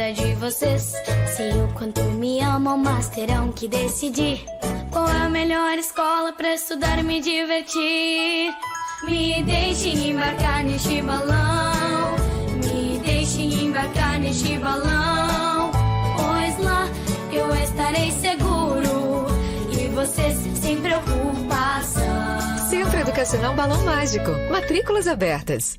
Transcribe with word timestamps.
é 0.00 0.12
de 0.12 0.34
vocês. 0.34 0.92
Sei 1.36 1.52
o 1.52 1.68
quanto 1.74 2.02
me 2.02 2.40
amam, 2.40 2.78
mas 2.78 3.08
terão 3.08 3.52
que 3.52 3.68
decidir. 3.68 4.44
Qual 4.90 5.08
é 5.08 5.22
a 5.22 5.28
melhor 5.28 5.78
escola 5.78 6.32
para 6.32 6.54
estudar 6.54 6.98
e 6.98 7.02
me 7.02 7.20
divertir? 7.20 8.54
Me 9.04 9.42
deixem 9.42 10.10
embarcar 10.10 10.64
neste 10.64 11.02
balão. 11.02 12.16
Me 12.64 12.98
deixem 12.98 13.66
embarcar 13.66 14.18
neste 14.18 14.58
balão. 14.58 15.70
Pois 16.16 16.58
lá 16.64 16.88
eu 17.32 17.54
estarei 17.56 18.10
seguro. 18.12 19.26
E 19.70 19.88
vocês 19.88 20.36
sem 20.58 20.80
preocupação. 20.80 22.68
Centro 22.68 22.98
Educacional 22.98 23.54
Balão 23.54 23.82
Mágico. 23.84 24.30
Matrículas 24.50 25.06
abertas. 25.06 25.78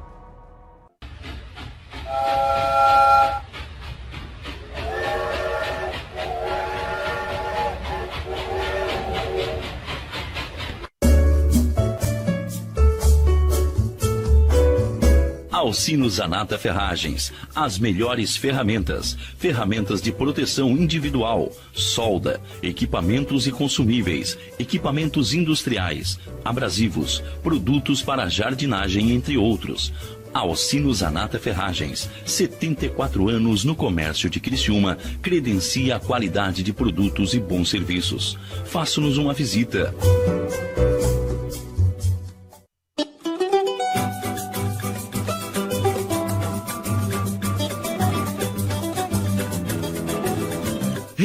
Alcino 15.81 16.07
Zanata 16.07 16.59
Ferragens. 16.59 17.33
As 17.55 17.79
melhores 17.79 18.37
ferramentas. 18.37 19.17
Ferramentas 19.35 19.99
de 19.99 20.11
proteção 20.11 20.69
individual, 20.77 21.51
solda, 21.73 22.39
equipamentos 22.61 23.47
e 23.47 23.51
consumíveis, 23.51 24.37
equipamentos 24.59 25.33
industriais, 25.33 26.19
abrasivos, 26.45 27.23
produtos 27.41 28.03
para 28.03 28.29
jardinagem, 28.29 29.11
entre 29.11 29.39
outros. 29.39 29.91
Alcino 30.31 30.93
Zanata 30.93 31.39
Ferragens, 31.39 32.07
74 32.27 33.27
anos 33.27 33.63
no 33.63 33.75
comércio 33.75 34.29
de 34.29 34.39
Criciúma, 34.39 34.99
credencia 35.19 35.95
a 35.95 35.99
qualidade 35.99 36.61
de 36.61 36.71
produtos 36.71 37.33
e 37.33 37.39
bons 37.39 37.71
serviços. 37.71 38.37
Faça-nos 38.65 39.17
uma 39.17 39.33
visita. 39.33 39.91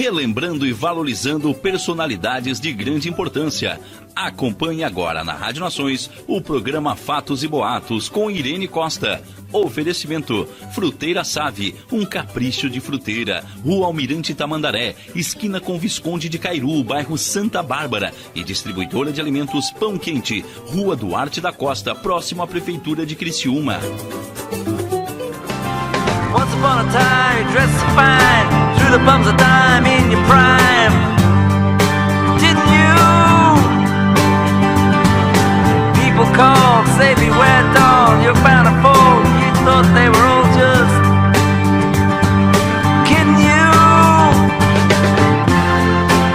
Relembrando 0.06 0.64
e 0.64 0.72
valorizando 0.72 1.52
personalidades 1.52 2.60
de 2.60 2.72
grande 2.72 3.08
importância. 3.08 3.80
Acompanhe 4.14 4.84
agora 4.84 5.24
na 5.24 5.32
Rádio 5.32 5.60
Nações 5.60 6.08
o 6.28 6.40
programa 6.40 6.94
Fatos 6.94 7.42
e 7.42 7.48
Boatos 7.48 8.08
com 8.08 8.30
Irene 8.30 8.68
Costa. 8.68 9.20
Oferecimento: 9.52 10.48
Fruteira 10.72 11.24
Save, 11.24 11.74
um 11.90 12.04
capricho 12.04 12.70
de 12.70 12.78
fruteira. 12.78 13.44
Rua 13.64 13.86
Almirante 13.86 14.32
Tamandaré, 14.32 14.94
esquina 15.12 15.58
com 15.58 15.76
Visconde 15.76 16.28
de 16.28 16.38
Cairu, 16.38 16.84
bairro 16.84 17.18
Santa 17.18 17.60
Bárbara. 17.60 18.14
E 18.32 18.44
distribuidora 18.44 19.10
de 19.10 19.20
alimentos 19.20 19.72
Pão 19.72 19.98
Quente, 19.98 20.44
Rua 20.66 20.94
Duarte 20.94 21.40
da 21.40 21.52
Costa, 21.52 21.96
próximo 21.96 22.44
à 22.44 22.46
Prefeitura 22.46 23.04
de 23.04 23.16
Criciúma. 23.16 23.80
Once 26.32 26.52
upon 26.54 26.78
a 26.78 26.84
time, 26.92 27.52
dressed 27.52 27.80
fine, 27.96 28.65
through 28.86 28.98
the 28.98 29.04
bums 29.04 29.26
of 29.26 29.36
dime 29.36 29.86
in 29.86 30.10
your 30.12 30.22
prime. 30.30 30.94
Didn't 32.38 32.68
you? 32.76 32.94
People 35.98 36.26
called, 36.38 36.86
say 36.98 37.14
beware, 37.14 37.64
doll, 37.74 38.22
you're 38.22 38.40
bound 38.46 38.66
to 38.68 38.74
fall. 38.82 39.18
You 39.42 39.50
thought 39.64 39.86
they 39.98 40.08
were 40.14 40.26
all 40.32 40.46
just 40.62 40.96
kidding 43.08 43.40
you. 43.50 43.66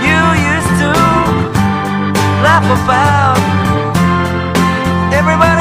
You 0.07 0.19
used 0.51 0.73
to 0.83 0.91
laugh 2.43 2.67
about 2.67 3.39
everybody 5.13 5.60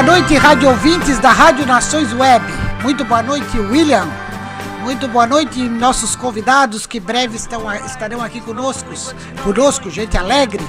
boa 0.00 0.18
noite, 0.18 0.36
rádio 0.36 0.68
ouvintes 0.68 1.18
da 1.18 1.32
Rádio 1.32 1.66
Nações 1.66 2.12
Web. 2.12 2.44
Muito 2.84 3.04
boa 3.04 3.20
noite, 3.20 3.58
William. 3.58 4.06
Muito 4.82 5.08
boa 5.08 5.26
noite, 5.26 5.60
nossos 5.60 6.14
convidados 6.14 6.86
que 6.86 7.00
breve 7.00 7.36
estão, 7.36 7.68
estarão 7.84 8.22
aqui 8.22 8.40
conosco. 8.40 8.88
Conosco, 9.42 9.90
gente 9.90 10.16
alegre, 10.16 10.64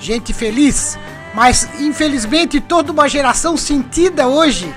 gente 0.00 0.32
feliz. 0.32 0.98
Mas, 1.34 1.68
infelizmente, 1.78 2.62
toda 2.62 2.92
uma 2.92 3.10
geração 3.10 3.58
sentida 3.58 4.26
hoje 4.26 4.74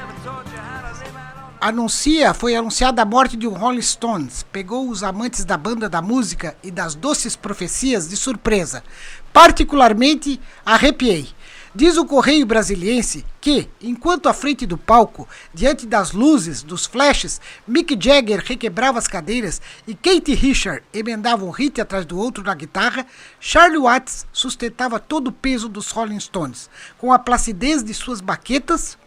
anuncia, 1.62 2.34
foi 2.34 2.54
anunciada 2.54 3.02
a 3.02 3.06
morte 3.06 3.38
de 3.38 3.48
um 3.48 3.54
Rolling 3.54 3.82
Stones. 3.82 4.44
Pegou 4.52 4.90
os 4.90 5.04
amantes 5.04 5.46
da 5.46 5.56
banda 5.56 5.88
da 5.88 6.02
música 6.02 6.58
e 6.62 6.70
das 6.70 6.96
doces 6.96 7.38
profecias 7.38 8.10
de 8.10 8.18
surpresa. 8.18 8.84
Particularmente 9.32 10.38
arrepiei. 10.66 11.30
Diz 11.74 11.96
o 11.96 12.04
Correio 12.04 12.46
Brasiliense 12.46 13.24
que, 13.40 13.70
enquanto 13.82 14.28
à 14.28 14.34
frente 14.34 14.66
do 14.66 14.78
palco, 14.78 15.26
diante 15.54 15.88
das 15.88 16.12
luzes, 16.12 16.62
dos 16.62 16.86
flashes, 16.86 17.40
Mick 17.66 17.98
Jagger 17.98 18.44
requebrava 18.46 19.00
as 19.00 19.08
cadeiras 19.08 19.62
e 19.88 19.96
Kate 19.96 20.34
Richard 20.34 20.84
emendava 20.94 21.46
um 21.46 21.50
hit 21.50 21.80
atrás 21.80 22.06
do 22.06 22.20
outro 22.20 22.44
na 22.44 22.54
guitarra, 22.54 23.08
Charlie 23.40 23.80
Watts 23.80 24.28
sustentava 24.34 25.00
todo 25.00 25.30
o 25.30 25.32
peso 25.32 25.70
dos 25.70 25.92
Rolling 25.92 26.20
Stones, 26.20 26.70
com 26.98 27.14
a 27.14 27.18
placidez 27.18 27.82
de 27.82 27.94
suas 27.94 28.20
baquetas 28.20 28.98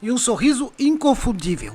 e 0.00 0.10
um 0.10 0.16
sorriso 0.16 0.72
inconfundível. 0.78 1.74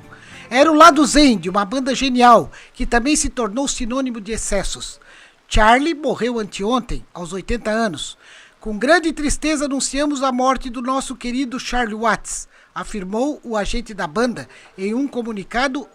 Era 0.50 0.70
o 0.72 0.74
lado 0.74 1.06
zen 1.06 1.38
de 1.38 1.48
uma 1.48 1.64
banda 1.64 1.94
genial, 1.94 2.50
que 2.74 2.84
também 2.84 3.14
se 3.14 3.28
tornou 3.28 3.68
sinônimo 3.68 4.20
de 4.20 4.32
excessos. 4.32 4.98
Charlie 5.46 5.94
morreu 5.94 6.40
anteontem, 6.40 7.04
aos 7.14 7.32
80 7.32 7.70
anos. 7.70 8.18
Com 8.60 8.76
grande 8.76 9.10
tristeza 9.10 9.64
anunciamos 9.64 10.22
a 10.22 10.30
morte 10.30 10.68
do 10.68 10.82
nosso 10.82 11.16
querido 11.16 11.58
Charlie 11.58 11.94
Watts, 11.94 12.46
afirmou 12.74 13.40
o 13.42 13.56
agente 13.56 13.94
da 13.94 14.06
banda 14.06 14.46
em 14.76 14.92
um 14.92 15.08
comunicado 15.08 15.88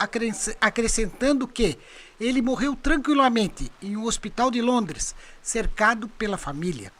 acrescentando 0.59 1.47
que 1.47 1.77
ele 2.19 2.41
morreu 2.41 2.75
tranquilamente 2.75 3.71
em 3.79 3.95
um 3.95 4.05
hospital 4.05 4.49
de 4.49 4.63
Londres, 4.63 5.13
cercado 5.43 6.07
pela 6.07 6.39
família. 6.39 6.91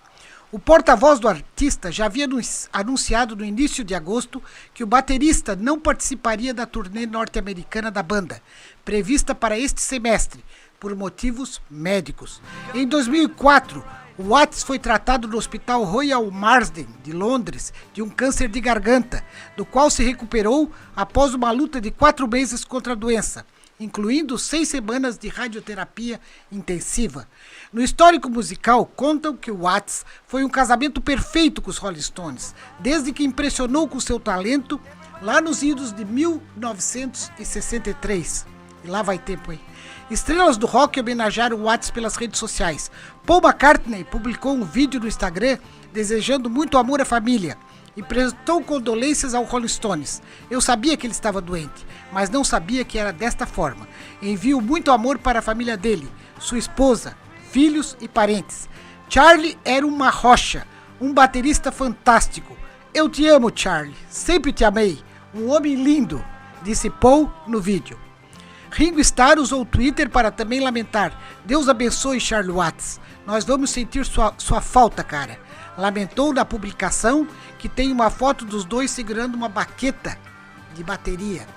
O 0.52 0.60
porta-voz 0.60 1.20
do 1.20 1.28
artista 1.28 1.92
já 1.92 2.06
havia 2.06 2.28
anunciado 2.72 3.36
no 3.36 3.44
início 3.44 3.84
de 3.84 3.96
agosto 3.96 4.44
que 4.72 4.84
o 4.84 4.88
baterista 4.88 5.56
não 5.56 5.80
participaria 5.80 6.54
da 6.54 6.68
turnê 6.68 7.08
norte-americana 7.08 7.90
da 7.90 8.04
banda, 8.04 8.40
prevista 8.86 9.34
para 9.34 9.58
este 9.58 9.82
semestre, 9.82 10.46
por 10.80 10.96
motivos 10.96 11.60
médicos. 11.72 12.40
Em 12.76 12.88
2004, 12.88 13.84
Watts 14.18 14.64
foi 14.64 14.80
tratado 14.80 15.28
no 15.28 15.38
Hospital 15.38 15.84
Royal 15.84 16.32
Marsden, 16.32 16.88
de 17.04 17.12
Londres, 17.12 17.74
de 17.94 18.02
um 18.02 18.08
câncer 18.08 18.48
de 18.48 18.62
garganta, 18.62 19.22
do 19.58 19.66
qual 19.66 19.90
se 19.90 20.04
recuperou 20.04 20.72
após 20.96 21.34
uma 21.34 21.52
luta 21.52 21.82
de 21.82 21.92
quatro 21.92 22.26
meses 22.26 22.64
contra 22.64 22.94
a 22.94 22.96
doença, 22.96 23.46
incluindo 23.78 24.38
seis 24.38 24.70
semanas 24.70 25.18
de 25.18 25.28
radioterapia 25.28 26.22
intensiva. 26.50 27.28
No 27.74 27.84
histórico 27.84 28.30
musical, 28.30 28.86
contam 28.86 29.36
que 29.36 29.52
Watts 29.52 30.06
foi 30.26 30.46
um 30.46 30.50
casamento 30.50 31.02
perfeito 31.02 31.62
com 31.62 31.70
os 31.70 31.78
Rolling 31.78 32.00
Stones, 32.00 32.56
desde 32.80 33.12
que 33.12 33.26
impressionou 33.26 33.86
com 33.86 34.00
seu 34.00 34.18
talento 34.18 34.80
lá 35.22 35.42
nos 35.42 35.62
idos 35.62 35.92
de 35.92 36.06
1963. 36.06 38.46
E 38.86 38.88
lá 38.88 39.02
vai 39.02 39.20
tempo, 39.20 39.52
hein? 39.52 39.60
Estrelas 40.10 40.56
do 40.56 40.68
rock 40.68 41.00
homenagearam 41.00 41.64
Watts 41.64 41.90
pelas 41.90 42.16
redes 42.16 42.40
sociais. 42.40 42.92
Paul 43.26 43.42
McCartney 43.42 44.04
publicou 44.04 44.54
um 44.54 44.64
vídeo 44.64 45.00
no 45.00 45.08
Instagram 45.08 45.58
desejando 45.92 46.48
muito 46.48 46.78
amor 46.78 47.02
à 47.02 47.06
família 47.06 47.58
e 47.98 48.04
prestou 48.04 48.62
condolências 48.62 49.34
ao 49.34 49.44
Rolling 49.44 49.68
Stones. 49.68 50.22
Eu 50.48 50.62
sabia 50.62 50.96
que 50.96 51.08
ele 51.08 51.14
estava 51.14 51.42
doente, 51.42 51.88
mas 52.12 52.30
não 52.30 52.44
sabia 52.44 52.86
que 52.86 53.00
era 53.00 53.12
desta 53.12 53.48
forma. 53.48 53.88
Envio 54.22 54.62
muito 54.62 54.92
amor 54.92 55.18
para 55.18 55.40
a 55.40 55.42
família 55.42 55.76
dele, 55.76 56.08
sua 56.40 56.60
esposa, 56.60 57.18
filhos 57.50 57.98
e 58.00 58.08
parentes. 58.08 58.70
Charlie 59.10 59.58
era 59.66 59.88
uma 59.88 60.12
rocha, 60.12 60.68
um 61.02 61.12
baterista 61.12 61.72
fantástico. 61.72 62.56
Eu 62.94 63.10
te 63.10 63.28
amo, 63.28 63.52
Charlie. 63.54 63.96
Sempre 64.08 64.54
te 64.54 64.64
amei. 64.64 65.00
Um 65.34 65.50
homem 65.50 65.74
lindo, 65.74 66.24
disse 66.62 66.92
Paul 66.92 67.32
no 67.48 67.60
vídeo. 67.60 68.05
Ringo 68.76 69.00
Starr 69.00 69.40
usou 69.40 69.62
o 69.62 69.66
Twitter 69.66 70.10
para 70.10 70.30
também 70.30 70.60
lamentar. 70.60 71.18
Deus 71.46 71.70
abençoe 71.70 72.20
Charlie 72.20 72.52
Watts. 72.52 73.00
Nós 73.26 73.46
vamos 73.46 73.70
sentir 73.70 74.06
sua, 74.06 74.34
sua 74.38 74.60
falta, 74.60 75.02
cara. 75.02 75.40
Lamentou 75.78 76.34
na 76.34 76.44
publicação 76.44 77.26
que 77.58 77.70
tem 77.70 77.90
uma 77.90 78.10
foto 78.10 78.44
dos 78.44 78.66
dois 78.66 78.92
segurando 78.92 79.36
uma 79.36 79.48
baqueta 79.48 80.18
de 80.74 80.84
bateria. 80.84 81.48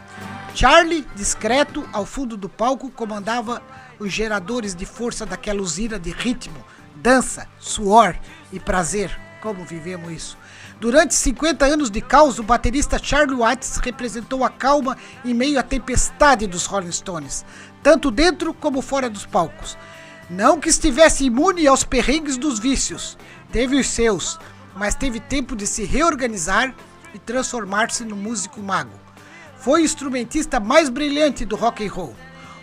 Charlie, 0.55 1.05
discreto, 1.17 1.89
ao 1.93 2.07
fundo 2.07 2.37
do 2.37 2.49
palco, 2.49 2.89
comandava 2.89 3.61
os 3.99 4.13
geradores 4.13 4.73
de 4.73 4.87
força 4.87 5.27
daquela 5.27 5.61
usina 5.61 5.99
de 5.99 6.11
ritmo, 6.13 6.65
dança, 6.95 7.49
suor 7.59 8.17
e 8.53 8.61
prazer. 8.61 9.11
Como 9.43 9.65
vivemos 9.65 10.13
isso? 10.13 10.39
Durante 10.81 11.13
50 11.13 11.65
anos 11.65 11.91
de 11.91 12.01
caos, 12.01 12.39
o 12.39 12.43
baterista 12.45 13.01
Charlie 13.03 13.37
Watts 13.37 13.79
representou 13.79 14.45
a 14.45 14.49
calma 14.49 14.97
em 15.25 15.35
meio 15.35 15.59
à 15.59 15.63
tempestade 15.63 16.47
dos 16.47 16.67
Rolling 16.67 16.93
Stones, 16.93 17.45
tanto 17.83 18.13
dentro 18.13 18.55
como 18.55 18.81
fora 18.81 19.11
dos 19.11 19.27
palcos. 19.27 19.77
Não 20.31 20.61
que 20.61 20.69
estivesse 20.69 21.25
imune 21.25 21.67
aos 21.67 21.83
perrengues 21.83 22.37
dos 22.37 22.61
vícios, 22.61 23.19
teve 23.51 23.75
os 23.75 23.89
seus, 23.89 24.39
mas 24.77 24.95
teve 24.95 25.19
tempo 25.19 25.57
de 25.57 25.67
se 25.67 25.85
reorganizar 25.85 26.73
e 27.13 27.19
transformar-se 27.19 28.05
no 28.05 28.15
músico 28.15 28.61
mago. 28.61 28.95
Foi 29.57 29.83
o 29.83 29.85
instrumentista 29.85 30.61
mais 30.61 30.89
brilhante 30.89 31.45
do 31.45 31.57
rock 31.57 31.85
and 31.85 31.91
roll. 31.91 32.15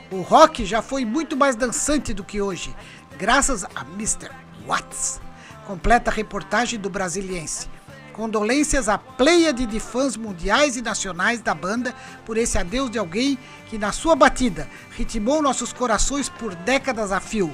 O 0.09 0.21
rock 0.21 0.63
já 0.63 0.81
foi 0.81 1.03
muito 1.03 1.35
mais 1.35 1.57
dançante 1.57 2.13
do 2.13 2.23
que 2.23 2.41
hoje, 2.41 2.73
graças 3.17 3.65
a 3.65 3.81
Mr. 3.93 4.31
Watts. 4.65 5.19
Completa 5.67 6.09
a 6.09 6.13
reportagem 6.13 6.79
do 6.79 6.89
Brasiliense. 6.89 7.74
Condolências 8.15 8.87
à 8.87 8.97
pleiade 8.97 9.65
de 9.65 9.77
fãs 9.77 10.15
mundiais 10.15 10.77
e 10.77 10.81
nacionais 10.81 11.41
da 11.41 11.53
banda 11.53 11.93
por 12.25 12.37
esse 12.37 12.57
adeus 12.57 12.89
de 12.89 12.97
alguém 12.97 13.37
que, 13.69 13.77
na 13.77 13.91
sua 13.91 14.15
batida, 14.15 14.69
ritmou 14.91 15.41
nossos 15.41 15.73
corações 15.73 16.29
por 16.29 16.55
décadas 16.55 17.11
a 17.11 17.19
fio. 17.19 17.53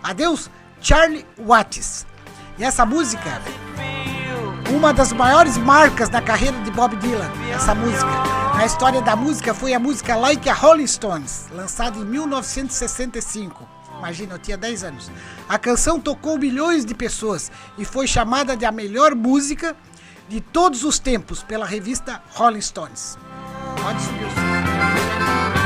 Adeus, 0.00 0.48
Charlie 0.80 1.26
Watts. 1.36 2.06
E 2.56 2.62
essa 2.62 2.86
música, 2.86 3.42
uma 4.70 4.94
das 4.94 5.12
maiores 5.12 5.58
marcas 5.58 6.08
da 6.08 6.22
carreira 6.22 6.56
de 6.60 6.70
Bob 6.70 6.94
Dylan, 6.94 7.32
essa 7.52 7.74
música. 7.74 8.06
Na 8.54 8.64
história 8.64 9.02
da 9.02 9.16
música 9.16 9.52
foi 9.52 9.74
a 9.74 9.80
música 9.80 10.14
Like 10.14 10.48
a 10.48 10.54
Rolling 10.54 10.86
Stones, 10.86 11.48
lançada 11.50 11.98
em 11.98 12.04
1965. 12.04 13.77
Imagina, 13.98 14.34
eu 14.34 14.38
tinha 14.38 14.56
10 14.56 14.84
anos. 14.84 15.10
A 15.48 15.58
canção 15.58 16.00
tocou 16.00 16.38
milhões 16.38 16.84
de 16.84 16.94
pessoas 16.94 17.50
e 17.76 17.84
foi 17.84 18.06
chamada 18.06 18.56
de 18.56 18.64
a 18.64 18.72
melhor 18.72 19.14
música 19.14 19.76
de 20.28 20.40
todos 20.40 20.84
os 20.84 20.98
tempos 20.98 21.42
pela 21.42 21.66
revista 21.66 22.22
Rolling 22.34 22.60
Stones. 22.60 23.18
Pode 23.82 24.00
subir. 24.02 25.57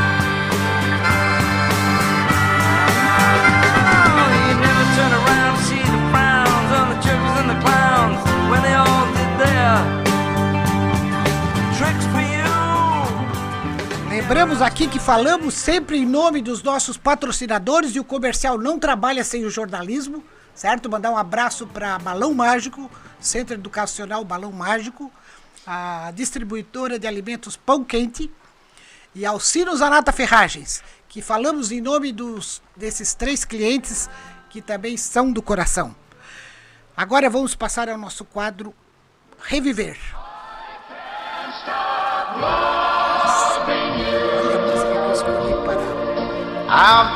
Lembramos 14.32 14.62
aqui 14.62 14.88
que 14.88 14.98
falamos 14.98 15.52
sempre 15.52 15.98
em 15.98 16.06
nome 16.06 16.40
dos 16.40 16.62
nossos 16.62 16.96
patrocinadores 16.96 17.94
e 17.94 18.00
o 18.00 18.04
comercial 18.04 18.56
não 18.56 18.78
trabalha 18.78 19.22
sem 19.24 19.44
o 19.44 19.50
jornalismo, 19.50 20.24
certo? 20.54 20.88
Mandar 20.88 21.10
um 21.10 21.18
abraço 21.18 21.66
para 21.66 21.98
Balão 21.98 22.32
Mágico, 22.32 22.90
Centro 23.20 23.56
Educacional 23.56 24.24
Balão 24.24 24.50
Mágico, 24.50 25.12
a 25.66 26.10
distribuidora 26.14 26.98
de 26.98 27.06
alimentos 27.06 27.58
Pão 27.58 27.84
Quente 27.84 28.32
e 29.14 29.26
ao 29.26 29.38
Sinos 29.38 29.82
Anata 29.82 30.12
Ferragens, 30.12 30.82
que 31.10 31.20
falamos 31.20 31.70
em 31.70 31.82
nome 31.82 32.10
dos, 32.10 32.62
desses 32.74 33.12
três 33.12 33.44
clientes 33.44 34.08
que 34.48 34.62
também 34.62 34.96
são 34.96 35.30
do 35.30 35.42
coração. 35.42 35.94
Agora 36.96 37.28
vamos 37.28 37.54
passar 37.54 37.86
ao 37.86 37.98
nosso 37.98 38.24
quadro 38.24 38.74
Reviver. 39.42 39.98
I've 45.14 45.20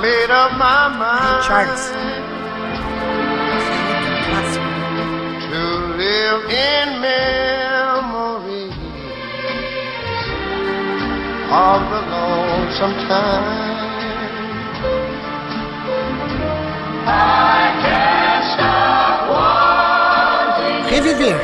made 0.03 0.31
up 0.31 0.53
my 0.59 0.89
mind. 0.99 1.45
Charles. 1.47 1.91
To 5.49 5.63
live 5.97 6.45
in 6.51 7.01
memory 7.01 8.69
of 11.51 11.81
the 11.89 12.03
lonesome 12.13 12.95
time. 13.09 13.65
I 17.09 17.73
can't 17.81 18.45
stop 18.53 19.31
wanting 19.31 20.85
Reviver. 20.91 21.41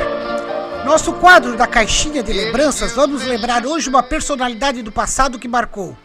Nosso 0.84 1.14
quadro 1.14 1.56
da 1.56 1.66
caixinha 1.66 2.22
de 2.22 2.34
lembranças, 2.34 2.92
vamos 2.92 3.24
lembrar 3.24 3.64
hoje 3.64 3.88
uma 3.88 4.02
personalidade 4.02 4.82
do 4.82 4.92
passado 4.92 5.38
que 5.38 5.48
marcou 5.48 5.96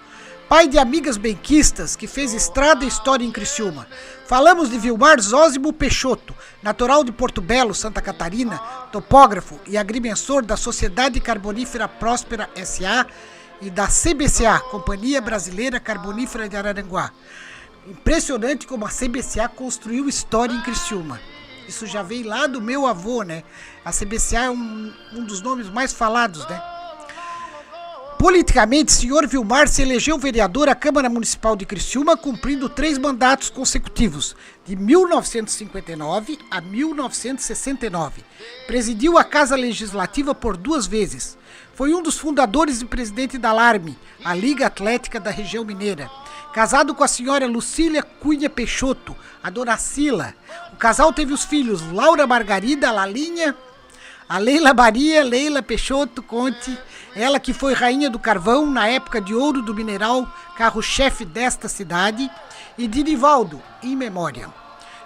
pai 0.50 0.66
de 0.68 0.80
amigas 0.80 1.18
benquistas 1.18 1.96
que 1.96 2.08
fez 2.08 2.34
estrada 2.34 2.86
e 2.86 2.88
história 2.88 3.26
em 3.26 3.32
Criciúma. 3.32 3.86
Falamos 4.26 4.70
de 4.70 4.80
Vilmar 4.80 5.20
Zósimo 5.20 5.74
Peixoto, 5.74 6.34
natural 6.64 7.04
de 7.04 7.12
Porto 7.12 7.42
Belo, 7.42 7.74
Santa 7.74 8.02
Catarina, 8.02 8.58
topógrafo 8.92 9.60
e 9.68 9.78
agrimensor 9.78 10.46
da 10.46 10.56
Sociedade 10.56 11.20
Carbonífera 11.20 11.88
Próspera 11.88 12.50
SA 12.64 13.06
e 13.62 13.70
da 13.70 13.88
CBCA, 13.88 14.60
Companhia 14.72 15.20
Brasileira 15.20 15.82
Carbonífera 15.82 16.48
de 16.48 16.56
Araranguá. 16.56 17.12
Impressionante 17.86 18.66
como 18.66 18.86
a 18.86 18.90
CBCA 18.90 19.50
construiu 19.50 20.08
história 20.08 20.54
em 20.54 20.62
Criciúma. 20.62 21.20
Isso 21.68 21.86
já 21.86 22.02
veio 22.02 22.26
lá 22.26 22.48
do 22.48 22.62
meu 22.62 22.86
avô, 22.86 23.24
né? 23.24 23.44
A 23.84 23.92
CBCA 23.92 24.46
é 24.46 24.50
um, 24.50 24.94
um 25.12 25.26
dos 25.26 25.42
nomes 25.42 25.70
mais 25.70 25.92
falados, 25.92 26.48
né? 26.48 26.77
Politicamente, 28.18 28.92
senhor 28.92 29.28
Vilmar 29.28 29.68
se 29.68 29.84
elegeu 29.84 30.18
vereador 30.18 30.68
à 30.68 30.74
Câmara 30.74 31.08
Municipal 31.08 31.56
de 31.56 31.68
Criciúma, 31.68 32.18
cumprindo 32.18 32.68
três 32.68 32.98
mandatos 32.98 33.52
consecutivos, 33.52 34.36
de 34.66 34.76
1959 34.76 36.40
a 36.50 36.60
1969. 36.60 38.24
Presidiu 38.66 39.20
a 39.20 39.24
Casa 39.24 39.56
Legislativa 39.56 40.34
por 40.34 40.58
duas 40.58 40.88
vezes. 40.88 41.38
Foi 41.76 41.94
um 41.94 42.02
dos 42.02 42.18
fundadores 42.18 42.82
e 42.82 42.86
presidente 42.86 43.38
da 43.38 43.52
Alarme, 43.52 43.96
a 44.26 44.34
Liga 44.34 44.66
Atlética 44.66 45.20
da 45.20 45.30
região 45.30 45.64
mineira. 45.64 46.10
Casado 46.52 46.96
com 46.96 47.04
a 47.04 47.08
senhora 47.08 47.46
Lucília 47.46 48.02
Cunha 48.02 48.50
Peixoto, 48.50 49.16
a 49.44 49.52
dona 49.52 49.78
Sila. 49.78 50.34
O 50.74 50.76
casal 50.76 51.14
teve 51.14 51.34
os 51.34 51.46
filhos 51.46 51.84
Laura 51.92 52.26
Margarida 52.26 52.92
Lalinha, 52.92 53.56
a 54.30 54.38
Leila 54.38 54.74
Maria, 54.74 55.24
Leila 55.24 55.64
Peixoto 55.64 56.22
Conte, 56.22 56.78
ela 57.16 57.40
que 57.40 57.54
foi 57.54 57.74
rainha 57.74 58.10
do 58.10 58.20
carvão 58.20 58.70
na 58.70 58.88
época 58.88 59.22
de 59.22 59.34
ouro 59.34 59.62
do 59.62 59.74
mineral, 59.74 60.28
carro-chefe 60.58 61.24
desta 61.24 61.70
cidade, 61.70 62.30
e 62.78 62.88
de 62.88 63.04
Nivaldo, 63.04 63.62
em 63.82 63.96
memória. 63.96 64.54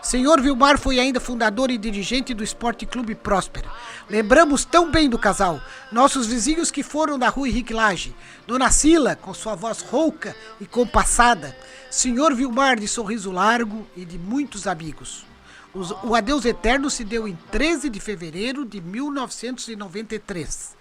Senhor 0.01 0.41
Vilmar 0.41 0.79
foi 0.79 0.99
ainda 0.99 1.19
fundador 1.19 1.69
e 1.69 1.77
dirigente 1.77 2.33
do 2.33 2.43
Esporte 2.43 2.87
Clube 2.87 3.13
Próspera. 3.13 3.69
Lembramos 4.09 4.65
tão 4.65 4.89
bem 4.89 5.07
do 5.07 5.19
casal, 5.19 5.61
nossos 5.91 6.25
vizinhos 6.25 6.71
que 6.71 6.81
foram 6.81 7.19
da 7.19 7.29
rua 7.29 7.47
Henrique 7.47 7.73
Lage, 7.73 8.15
Dona 8.47 8.71
Sila, 8.71 9.15
com 9.15 9.33
sua 9.35 9.53
voz 9.53 9.81
rouca 9.81 10.35
e 10.59 10.65
compassada, 10.65 11.55
Senhor 11.91 12.33
Vilmar 12.33 12.79
de 12.79 12.87
sorriso 12.87 13.31
largo 13.31 13.87
e 13.95 14.03
de 14.03 14.17
muitos 14.17 14.65
amigos. 14.65 15.30
Os- 15.73 15.91
O 16.03 16.15
adeus 16.15 16.43
eterno 16.45 16.89
se 16.89 17.03
deu 17.03 17.27
em 17.27 17.37
13 17.49 17.89
de 17.89 17.99
fevereiro 17.99 18.65
de 18.65 18.81
1993. 18.81 20.75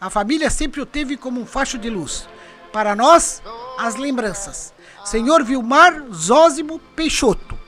A 0.00 0.10
família 0.10 0.50
sempre 0.50 0.80
o 0.80 0.86
teve 0.86 1.16
como 1.16 1.40
um 1.40 1.46
facho 1.46 1.78
de 1.78 1.88
luz. 1.88 2.28
Para 2.72 2.94
nós, 2.94 3.42
as 3.78 3.94
lembranças. 3.96 4.74
Senhor 5.04 5.42
Vilmar 5.42 6.02
Zósimo 6.12 6.78
Peixoto 6.94 7.58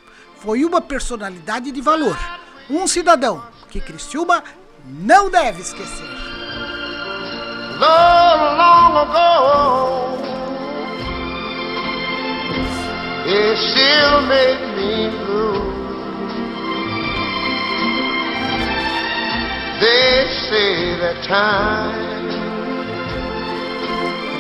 foi 0.41 0.65
uma 0.65 0.81
personalidade 0.81 1.71
de 1.73 1.81
valor. 1.81 2.17
Um 2.69 2.87
cidadão 2.87 3.43
que 3.71 3.81
Criciúma 3.81 4.45
não 4.85 5.31
deve 5.31 5.63
esquecer. 5.63 6.05
long, 7.81 8.57
long 8.59 8.99
ago. 8.99 10.19
It 13.27 13.57
still 13.71 14.21
makes 14.23 14.69
me 14.77 15.11
blue. 15.25 15.88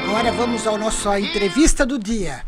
Agora 0.04 0.32
vamos 0.32 0.66
à 0.66 0.76
nossa 0.76 1.20
entrevista 1.20 1.86
do 1.86 1.96
dia. 1.96 2.47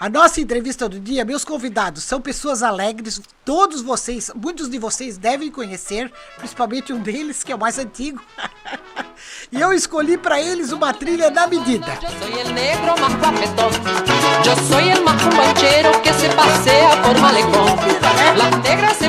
A 0.00 0.08
nossa 0.08 0.40
entrevista 0.40 0.88
do 0.88 1.00
dia, 1.00 1.24
meus 1.24 1.44
convidados 1.44 2.04
são 2.04 2.20
pessoas 2.20 2.62
alegres, 2.62 3.20
todos 3.44 3.82
vocês, 3.82 4.30
muitos 4.32 4.70
de 4.70 4.78
vocês 4.78 5.18
devem 5.18 5.50
conhecer, 5.50 6.12
principalmente 6.36 6.92
um 6.92 7.00
deles 7.00 7.42
que 7.42 7.50
é 7.50 7.54
o 7.56 7.58
mais 7.58 7.80
antigo. 7.80 8.22
e 9.50 9.60
eu 9.60 9.72
escolhi 9.72 10.16
para 10.16 10.40
eles 10.40 10.70
uma 10.70 10.94
trilha 10.94 11.32
na 11.32 11.48
medida. 11.48 11.98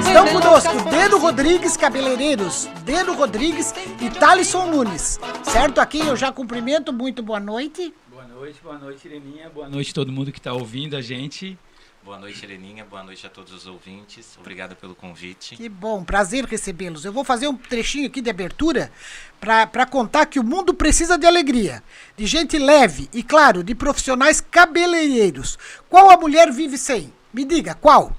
Estão 0.08 0.28
conosco. 0.28 0.90
Deno 0.90 1.20
Rodrigues, 1.20 1.78
cabeleireiros, 1.78 2.68
Deno 2.84 3.14
Rodrigues 3.14 3.76
e 4.02 4.10
Thalisson 4.10 4.66
Nunes. 4.66 5.20
Certo? 5.44 5.80
Aqui 5.80 6.00
eu 6.00 6.16
já 6.16 6.32
cumprimento, 6.32 6.92
muito 6.92 7.22
boa 7.22 7.40
noite. 7.40 7.94
Boa 8.40 8.46
noite, 8.46 8.62
boa 8.64 8.78
noite, 8.78 9.06
Ireninha. 9.06 9.50
Boa 9.50 9.68
noite 9.68 9.94
todo 9.94 10.14
mundo 10.14 10.32
que 10.32 10.40
está 10.40 10.54
ouvindo 10.54 10.96
a 10.96 11.02
gente. 11.02 11.60
Boa 12.02 12.18
noite, 12.18 12.46
Heleninha. 12.46 12.86
Boa 12.86 13.04
noite 13.04 13.28
a 13.28 13.30
todos 13.30 13.52
os 13.52 13.68
ouvintes. 13.68 14.38
Obrigado 14.40 14.78
pelo 14.78 14.96
convite. 14.96 15.58
Que 15.58 15.68
bom, 15.68 16.06
prazer 16.06 16.46
recebê-los. 16.46 17.04
Eu 17.04 17.12
vou 17.12 17.26
fazer 17.26 17.50
um 17.50 17.58
trechinho 17.58 18.08
aqui 18.08 18.22
de 18.22 18.30
abertura 18.30 18.94
para 19.42 19.86
contar 19.86 20.26
que 20.26 20.40
o 20.40 20.44
mundo 20.44 20.74
precisa 20.74 21.18
de 21.18 21.26
alegria, 21.26 21.84
de 22.16 22.26
gente 22.26 22.58
leve 22.58 23.10
e, 23.12 23.22
claro, 23.22 23.62
de 23.62 23.76
profissionais 23.76 24.40
cabeleireiros. 24.40 25.60
Qual 25.90 26.10
a 26.10 26.16
mulher 26.16 26.50
vive 26.50 26.78
sem? 26.78 27.12
Me 27.34 27.44
diga, 27.44 27.74
qual? 27.76 28.16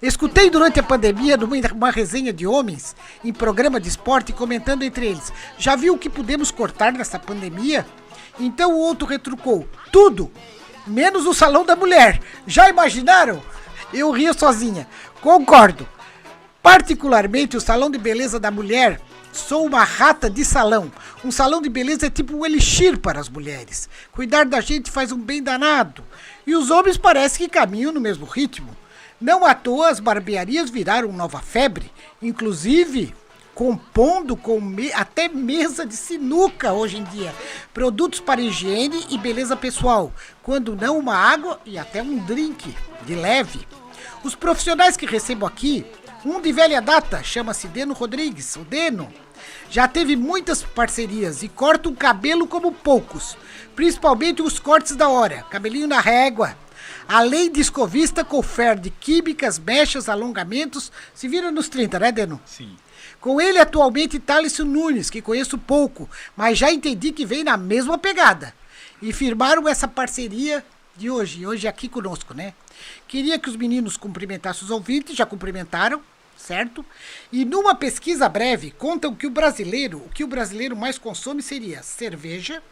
Escutei 0.00 0.48
durante 0.48 0.80
a 0.80 0.82
pandemia 0.82 1.36
uma 1.74 1.90
resenha 1.90 2.32
de 2.32 2.46
homens 2.46 2.96
em 3.22 3.34
programa 3.34 3.78
de 3.78 3.88
esporte 3.88 4.32
comentando 4.32 4.82
entre 4.82 5.08
eles: 5.08 5.30
Já 5.58 5.76
viu 5.76 5.92
o 5.92 5.98
que 5.98 6.08
podemos 6.08 6.50
cortar 6.50 6.90
nessa 6.90 7.18
pandemia? 7.18 7.84
Então 8.38 8.72
o 8.72 8.78
outro 8.78 9.06
retrucou: 9.06 9.68
Tudo! 9.92 10.30
Menos 10.86 11.26
o 11.26 11.34
salão 11.34 11.64
da 11.64 11.76
mulher. 11.76 12.20
Já 12.46 12.68
imaginaram? 12.68 13.42
Eu 13.92 14.10
ria 14.10 14.32
sozinha. 14.32 14.88
Concordo. 15.20 15.86
Particularmente 16.62 17.56
o 17.56 17.60
salão 17.60 17.90
de 17.90 17.98
beleza 17.98 18.40
da 18.40 18.50
mulher, 18.50 19.00
sou 19.32 19.66
uma 19.66 19.84
rata 19.84 20.28
de 20.28 20.44
salão. 20.44 20.90
Um 21.24 21.30
salão 21.30 21.62
de 21.62 21.68
beleza 21.68 22.06
é 22.06 22.10
tipo 22.10 22.36
um 22.36 22.44
elixir 22.44 22.98
para 22.98 23.20
as 23.20 23.28
mulheres. 23.28 23.88
Cuidar 24.12 24.44
da 24.44 24.60
gente 24.60 24.90
faz 24.90 25.12
um 25.12 25.18
bem 25.18 25.42
danado. 25.42 26.04
E 26.46 26.54
os 26.54 26.70
homens 26.70 26.96
parece 26.96 27.38
que 27.38 27.48
caminham 27.48 27.92
no 27.92 28.00
mesmo 28.00 28.26
ritmo. 28.26 28.76
Não 29.20 29.44
à 29.44 29.54
toa 29.54 29.90
as 29.90 30.00
barbearias 30.00 30.70
viraram 30.70 31.12
nova 31.12 31.40
febre, 31.40 31.90
inclusive 32.22 33.14
compondo 33.62 34.36
com 34.36 34.60
me- 34.60 34.92
até 34.92 35.26
mesa 35.28 35.84
de 35.84 35.96
sinuca 35.96 36.72
hoje 36.72 36.98
em 36.98 37.02
dia. 37.02 37.34
Produtos 37.74 38.20
para 38.20 38.40
higiene 38.40 39.04
e 39.10 39.18
beleza 39.18 39.56
pessoal, 39.56 40.12
quando 40.44 40.76
não 40.76 40.96
uma 40.96 41.16
água 41.16 41.60
e 41.66 41.76
até 41.76 42.00
um 42.00 42.18
drink 42.18 42.72
de 43.04 43.16
leve. 43.16 43.66
Os 44.22 44.36
profissionais 44.36 44.96
que 44.96 45.06
recebo 45.06 45.44
aqui, 45.44 45.84
um 46.24 46.40
de 46.40 46.52
velha 46.52 46.80
data, 46.80 47.20
chama-se 47.24 47.66
Deno 47.66 47.94
Rodrigues, 47.94 48.54
o 48.54 48.60
Deno. 48.60 49.12
Já 49.68 49.88
teve 49.88 50.14
muitas 50.14 50.62
parcerias 50.62 51.42
e 51.42 51.48
corta 51.48 51.88
um 51.88 51.96
cabelo 51.96 52.46
como 52.46 52.70
poucos, 52.70 53.36
principalmente 53.74 54.40
os 54.40 54.60
cortes 54.60 54.94
da 54.94 55.08
hora, 55.08 55.44
cabelinho 55.50 55.88
na 55.88 56.00
régua. 56.00 56.56
Além 57.08 57.50
de 57.50 57.58
escovista, 57.58 58.22
confere 58.22 58.80
de 58.80 58.90
químicas, 58.90 59.58
mechas, 59.58 60.10
alongamentos, 60.10 60.92
se 61.14 61.26
vira 61.26 61.50
nos 61.50 61.66
30, 61.70 61.98
né, 61.98 62.12
Deno? 62.12 62.38
Sim. 62.44 62.76
Com 63.18 63.40
ele 63.40 63.58
atualmente 63.58 64.18
Thaleson 64.18 64.64
Nunes, 64.64 65.08
que 65.08 65.22
conheço 65.22 65.56
pouco, 65.56 66.08
mas 66.36 66.58
já 66.58 66.70
entendi 66.70 67.10
que 67.10 67.24
vem 67.24 67.42
na 67.42 67.56
mesma 67.56 67.96
pegada. 67.96 68.54
E 69.00 69.10
firmaram 69.10 69.66
essa 69.66 69.88
parceria 69.88 70.62
de 70.98 71.08
hoje, 71.08 71.46
hoje 71.46 71.66
aqui 71.66 71.88
conosco, 71.88 72.34
né? 72.34 72.52
Queria 73.06 73.38
que 73.38 73.48
os 73.48 73.56
meninos 73.56 73.96
cumprimentassem 73.96 74.64
os 74.64 74.70
ouvintes, 74.70 75.16
já 75.16 75.24
cumprimentaram, 75.24 76.02
certo? 76.36 76.84
E 77.32 77.42
numa 77.42 77.74
pesquisa 77.74 78.28
breve, 78.28 78.70
contam 78.72 79.14
que 79.14 79.26
o 79.26 79.30
brasileiro, 79.30 79.98
o 79.98 80.10
que 80.10 80.24
o 80.24 80.28
brasileiro 80.28 80.76
mais 80.76 80.98
consome 80.98 81.42
seria 81.42 81.82
cerveja, 81.82 82.62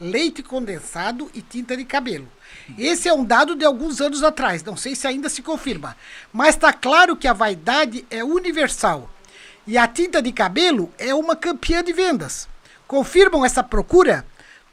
leite 0.00 0.42
condensado 0.42 1.30
e 1.34 1.40
tinta 1.40 1.76
de 1.76 1.84
cabelo. 1.84 2.28
Esse 2.78 3.08
é 3.08 3.14
um 3.14 3.24
dado 3.24 3.54
de 3.54 3.64
alguns 3.64 4.00
anos 4.00 4.22
atrás, 4.22 4.62
não 4.62 4.76
sei 4.76 4.94
se 4.94 5.06
ainda 5.06 5.28
se 5.28 5.42
confirma. 5.42 5.96
Mas 6.32 6.54
está 6.54 6.72
claro 6.72 7.16
que 7.16 7.28
a 7.28 7.32
vaidade 7.32 8.04
é 8.10 8.22
universal. 8.22 9.10
E 9.66 9.76
a 9.76 9.88
tinta 9.88 10.22
de 10.22 10.32
cabelo 10.32 10.92
é 10.98 11.14
uma 11.14 11.34
campeã 11.34 11.82
de 11.82 11.92
vendas. 11.92 12.48
Confirmam 12.86 13.44
essa 13.44 13.62
procura? 13.62 14.24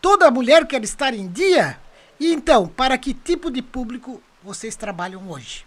Toda 0.01 0.29
mulher 0.29 0.67
quer 0.67 0.83
estar 0.83 1.13
em 1.13 1.27
dia? 1.27 1.79
E 2.19 2.31
então, 2.31 2.67
para 2.67 2.97
que 2.97 3.13
tipo 3.13 3.49
de 3.49 3.61
público 3.61 4.21
vocês 4.43 4.75
trabalham 4.75 5.29
hoje? 5.29 5.65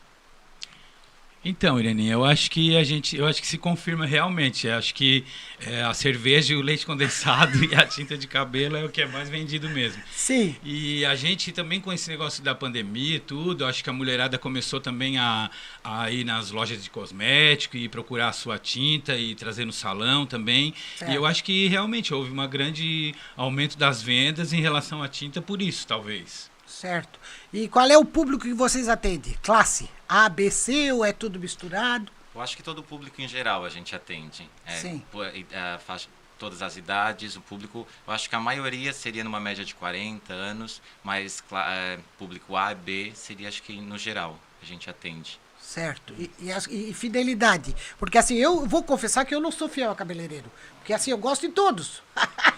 Então, 1.49 1.79
Ireninha, 1.79 2.15
eu 2.15 2.25
acho 2.25 2.50
que 2.50 2.76
a 2.76 2.83
gente, 2.83 3.17
eu 3.17 3.25
acho 3.25 3.41
que 3.41 3.47
se 3.47 3.57
confirma 3.57 4.05
realmente. 4.05 4.67
Eu 4.67 4.75
acho 4.75 4.93
que 4.93 5.25
é, 5.61 5.81
a 5.85 5.95
cerveja, 5.95 6.53
e 6.53 6.57
o 6.57 6.61
leite 6.61 6.85
condensado 6.85 7.62
e 7.65 7.73
a 7.73 7.87
tinta 7.87 8.19
de 8.19 8.26
cabelo 8.26 8.76
é 8.76 8.85
o 8.85 8.88
que 8.88 9.00
é 9.00 9.07
mais 9.07 9.29
vendido 9.29 9.69
mesmo. 9.69 10.03
Sim. 10.11 10.57
E 10.65 11.05
a 11.05 11.15
gente 11.15 11.53
também 11.53 11.81
com 11.81 11.93
esse 11.93 12.11
negócio 12.11 12.43
da 12.43 12.53
pandemia 12.53 13.15
e 13.15 13.21
tudo, 13.21 13.65
acho 13.65 13.85
que 13.85 13.88
a 13.88 13.93
mulherada 13.93 14.37
começou 14.37 14.81
também 14.81 15.19
a, 15.19 15.49
a 15.85 16.11
ir 16.11 16.25
nas 16.25 16.50
lojas 16.50 16.83
de 16.83 16.91
cosmético 16.91 17.76
e 17.76 17.88
procurar 17.88 18.31
a 18.31 18.33
sua 18.33 18.59
tinta 18.59 19.17
e 19.17 19.37
trazer 19.37 19.65
no 19.65 19.73
salão 19.73 20.26
também. 20.26 20.75
É. 21.00 21.12
E 21.12 21.15
eu 21.15 21.25
acho 21.25 21.45
que 21.45 21.69
realmente 21.69 22.12
houve 22.12 22.33
um 22.33 22.49
grande 22.49 23.15
aumento 23.37 23.79
das 23.79 24.03
vendas 24.03 24.53
em 24.53 24.61
relação 24.61 25.00
à 25.00 25.07
tinta 25.07 25.41
por 25.41 25.62
isso, 25.62 25.87
talvez. 25.87 26.50
Certo. 26.80 27.18
E 27.52 27.68
qual 27.68 27.87
é 27.90 27.97
o 27.97 28.04
público 28.04 28.42
que 28.45 28.52
vocês 28.52 28.87
atendem? 28.88 29.35
Classe 29.42 29.88
A, 30.06 30.28
B, 30.28 30.50
C 30.50 30.92
ou 30.92 31.04
é 31.04 31.12
tudo 31.12 31.38
misturado? 31.40 32.12
Eu 32.35 32.42
acho 32.42 32.54
que 32.54 32.62
todo 32.62 32.80
o 32.80 32.83
público 32.83 33.21
em 33.23 33.26
geral 33.26 33.64
a 33.64 33.68
gente 33.71 33.97
atende. 33.97 34.49
É, 34.66 34.76
Sim. 34.76 35.02
é, 35.50 35.78
faixa- 35.78 36.09
todas 36.38 36.61
as 36.61 36.76
idades, 36.76 37.35
o 37.35 37.40
público, 37.40 37.87
eu 38.06 38.12
acho 38.12 38.28
que 38.28 38.37
a 38.37 38.40
maioria 38.40 38.92
seria 38.92 39.25
numa 39.25 39.40
média 39.40 39.64
de 39.64 39.75
40 39.75 40.35
anos, 40.35 40.83
mas 41.02 41.42
é, 41.71 41.99
público 42.18 42.54
A 42.54 42.73
e 42.73 42.75
B 42.75 43.12
seria 43.14 43.49
acho 43.49 43.62
que 43.62 43.80
no 43.80 43.97
geral 43.97 44.38
a 44.62 44.66
gente 44.66 44.90
atende. 44.90 45.40
Certo. 45.59 46.14
E, 46.18 46.30
e 46.38 46.90
e 46.90 46.95
fidelidade. 46.95 47.75
Porque 47.99 48.18
assim, 48.18 48.37
eu 48.37 48.66
vou 48.66 48.83
confessar 48.83 49.25
que 49.25 49.35
eu 49.35 49.40
não 49.40 49.50
sou 49.50 49.66
fiel 49.68 49.90
a 49.90 49.97
cabeleireiro. 49.97 50.52
Porque 50.78 50.92
assim, 50.92 51.11
eu 51.11 51.18
gosto 51.18 51.49
de 51.49 51.52
todos. 51.54 52.02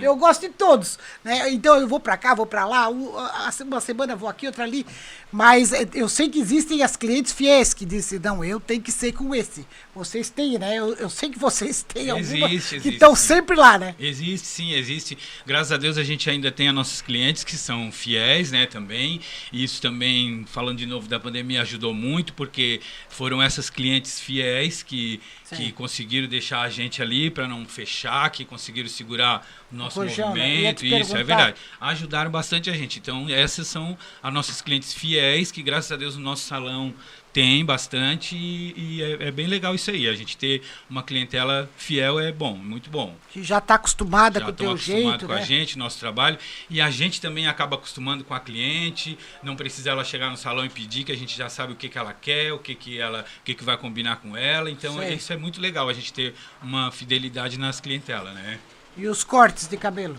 Eu 0.00 0.16
gosto 0.16 0.42
de 0.42 0.48
todos, 0.50 0.98
né? 1.24 1.50
Então 1.50 1.76
eu 1.76 1.86
vou 1.88 2.00
pra 2.00 2.16
cá, 2.16 2.34
vou 2.34 2.46
pra 2.46 2.64
lá, 2.66 2.88
um- 2.88 3.10
uma 3.66 3.80
semana 3.80 4.14
vou 4.16 4.28
aqui, 4.28 4.46
outra 4.46 4.64
ali. 4.64 4.84
Mas 5.32 5.72
eh, 5.72 5.86
eu 5.94 6.08
sei 6.08 6.28
que 6.28 6.38
existem 6.40 6.82
as 6.82 6.96
clientes 6.96 7.32
fiéis 7.32 7.72
que 7.72 7.84
dizem, 7.84 8.18
não, 8.18 8.44
eu 8.44 8.58
tenho 8.58 8.82
que 8.82 8.90
ser 8.92 9.12
com 9.12 9.34
esse. 9.34 9.64
Vocês 9.94 10.28
têm, 10.30 10.58
né? 10.58 10.76
Eu, 10.76 10.94
eu 10.94 11.08
sei 11.10 11.30
que 11.30 11.38
vocês 11.38 11.82
têm 11.82 12.10
alguma 12.10 12.20
Existe, 12.48 12.48
que 12.70 12.74
existe, 12.76 12.88
estão 12.94 13.14
sim. 13.14 13.26
sempre 13.26 13.56
lá, 13.56 13.78
né? 13.78 13.94
Existe, 13.98 14.46
sim, 14.46 14.72
existe. 14.72 15.16
Graças 15.46 15.72
a 15.72 15.76
Deus 15.76 15.96
a 15.98 16.02
gente 16.02 16.28
ainda 16.28 16.50
tem 16.50 16.68
as 16.68 16.74
nossos 16.74 17.00
clientes 17.00 17.44
que 17.44 17.56
são 17.56 17.90
fiéis, 17.92 18.50
né, 18.50 18.66
também. 18.66 19.20
E 19.52 19.62
isso 19.62 19.80
também, 19.80 20.44
falando 20.46 20.78
de 20.78 20.86
novo 20.86 21.06
da 21.08 21.20
pandemia, 21.20 21.62
ajudou 21.62 21.94
muito, 21.94 22.32
porque 22.34 22.80
foram 23.08 23.40
essas 23.42 23.70
clientes 23.70 24.18
fiéis 24.20 24.82
que, 24.82 25.20
Sim. 25.44 25.56
que 25.56 25.72
conseguiram 25.72 26.28
deixar 26.28 26.62
a 26.62 26.68
gente 26.68 27.00
ali 27.02 27.30
para 27.30 27.46
não 27.46 27.64
fechar, 27.66 28.28
que 28.30 28.44
conseguiram 28.44 28.88
segurar 28.88 29.46
nosso 29.72 30.00
Rojão? 30.00 30.36
Ia 30.36 30.44
movimento. 30.44 30.86
Isso, 30.86 31.16
é 31.16 31.24
verdade. 31.24 31.56
Ajudaram 31.80 32.30
bastante 32.30 32.70
a 32.70 32.72
gente. 32.72 32.98
Então, 32.98 33.28
essas 33.28 33.66
são 33.66 33.96
as 34.22 34.32
nossas 34.32 34.60
clientes 34.60 34.92
fiéis, 34.92 35.50
que 35.50 35.62
graças 35.62 35.92
a 35.92 35.96
Deus 35.96 36.16
o 36.16 36.20
nosso 36.20 36.44
salão 36.44 36.94
tem 37.32 37.64
bastante 37.64 38.36
e, 38.36 38.74
e 38.76 39.02
é, 39.02 39.28
é 39.28 39.30
bem 39.30 39.46
legal 39.46 39.74
isso 39.74 39.90
aí. 39.90 40.08
A 40.08 40.14
gente 40.14 40.36
ter 40.36 40.62
uma 40.88 41.02
clientela 41.02 41.70
fiel 41.76 42.18
é 42.18 42.32
bom, 42.32 42.56
muito 42.56 42.90
bom 42.90 43.14
Que 43.30 43.42
já 43.42 43.58
está 43.58 43.74
acostumada 43.74 44.40
já 44.40 44.46
com 44.46 44.50
o 44.50 44.54
teu 44.54 44.70
acostumados 44.70 45.02
jeito, 45.10 45.26
com 45.26 45.32
né? 45.32 45.40
a 45.40 45.44
gente, 45.44 45.78
nosso 45.78 45.98
trabalho. 45.98 46.38
E 46.68 46.80
a 46.80 46.90
gente 46.90 47.20
também 47.20 47.46
acaba 47.46 47.76
acostumando 47.76 48.24
com 48.24 48.34
a 48.34 48.40
cliente. 48.40 49.18
Não 49.42 49.56
precisa 49.56 49.90
ela 49.90 50.04
chegar 50.04 50.30
no 50.30 50.36
salão 50.36 50.64
e 50.64 50.68
pedir, 50.68 51.04
que 51.04 51.12
a 51.12 51.16
gente 51.16 51.36
já 51.36 51.48
sabe 51.48 51.72
o 51.72 51.76
que, 51.76 51.88
que 51.88 51.98
ela 51.98 52.12
quer, 52.12 52.52
o 52.52 52.58
que, 52.58 52.74
que 52.74 52.98
ela, 52.98 53.24
o 53.40 53.44
que, 53.44 53.54
que 53.54 53.64
vai 53.64 53.76
combinar 53.76 54.16
com 54.16 54.36
ela. 54.36 54.70
Então 54.70 54.98
Sei. 54.98 55.14
isso 55.14 55.32
é 55.32 55.36
muito 55.36 55.60
legal, 55.60 55.88
a 55.88 55.92
gente 55.92 56.12
ter 56.12 56.34
uma 56.62 56.90
fidelidade 56.90 57.58
nas 57.58 57.80
clientelas, 57.80 58.34
né? 58.34 58.58
E 59.00 59.08
os 59.08 59.24
cortes 59.24 59.66
de 59.66 59.76
cabelo? 59.76 60.16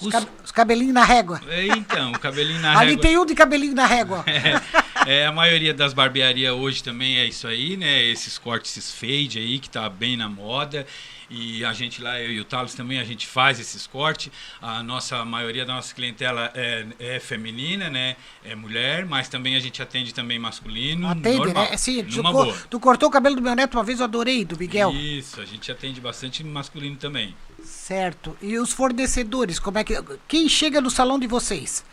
Os, 0.00 0.10
cab- 0.12 0.28
os 0.44 0.52
cabelinhos 0.52 0.92
na 0.92 1.04
régua. 1.04 1.40
É, 1.48 1.66
Então, 1.68 2.12
o 2.12 2.18
cabelinho 2.18 2.60
na 2.60 2.72
Ali 2.78 2.90
régua. 2.90 3.02
tem 3.02 3.18
um 3.18 3.24
de 3.24 3.34
cabelinho 3.34 3.74
na 3.74 3.86
régua. 3.86 4.24
É, 5.06 5.24
a 5.24 5.30
maioria 5.30 5.72
das 5.72 5.92
barbearias 5.92 6.52
hoje 6.52 6.82
também 6.82 7.16
é 7.18 7.24
isso 7.26 7.46
aí, 7.46 7.76
né? 7.76 8.02
Esses 8.06 8.38
cortes, 8.38 8.76
esses 8.76 8.92
fade 8.92 9.38
aí, 9.38 9.60
que 9.60 9.70
tá 9.70 9.88
bem 9.88 10.16
na 10.16 10.28
moda. 10.28 10.84
E 11.28 11.64
a 11.64 11.72
gente 11.72 12.00
lá, 12.00 12.20
eu 12.20 12.30
e 12.30 12.40
o 12.40 12.44
Thales 12.44 12.74
também, 12.74 13.00
a 13.00 13.04
gente 13.04 13.26
faz 13.26 13.58
esses 13.58 13.86
cortes. 13.86 14.30
A 14.62 14.82
nossa 14.82 15.16
a 15.16 15.24
maioria 15.24 15.64
da 15.64 15.74
nossa 15.74 15.92
clientela 15.94 16.52
é, 16.54 16.86
é 16.98 17.20
feminina, 17.20 17.90
né? 17.90 18.16
É 18.44 18.54
mulher, 18.54 19.04
mas 19.04 19.28
também 19.28 19.56
a 19.56 19.58
gente 19.58 19.82
atende 19.82 20.14
também 20.14 20.38
masculino. 20.38 21.08
Atende, 21.08 21.38
normal, 21.38 21.64
né? 21.64 21.70
Assim, 21.74 22.04
tu, 22.04 22.16
numa 22.18 22.32
co- 22.32 22.44
boa. 22.44 22.56
tu 22.70 22.78
cortou 22.78 23.08
o 23.08 23.12
cabelo 23.12 23.36
do 23.36 23.42
meu 23.42 23.54
neto 23.56 23.76
uma 23.76 23.82
vez, 23.82 23.98
eu 23.98 24.04
adorei, 24.04 24.44
do 24.44 24.56
Miguel. 24.56 24.92
Isso, 24.92 25.40
a 25.40 25.44
gente 25.44 25.70
atende 25.72 26.00
bastante 26.00 26.44
masculino 26.44 26.96
também. 26.96 27.34
Certo. 27.64 28.36
E 28.40 28.58
os 28.58 28.72
fornecedores, 28.72 29.58
como 29.58 29.78
é 29.78 29.84
que. 29.84 29.94
Quem 30.28 30.48
chega 30.48 30.80
no 30.80 30.90
salão 30.90 31.18
de 31.18 31.26
vocês 31.26 31.84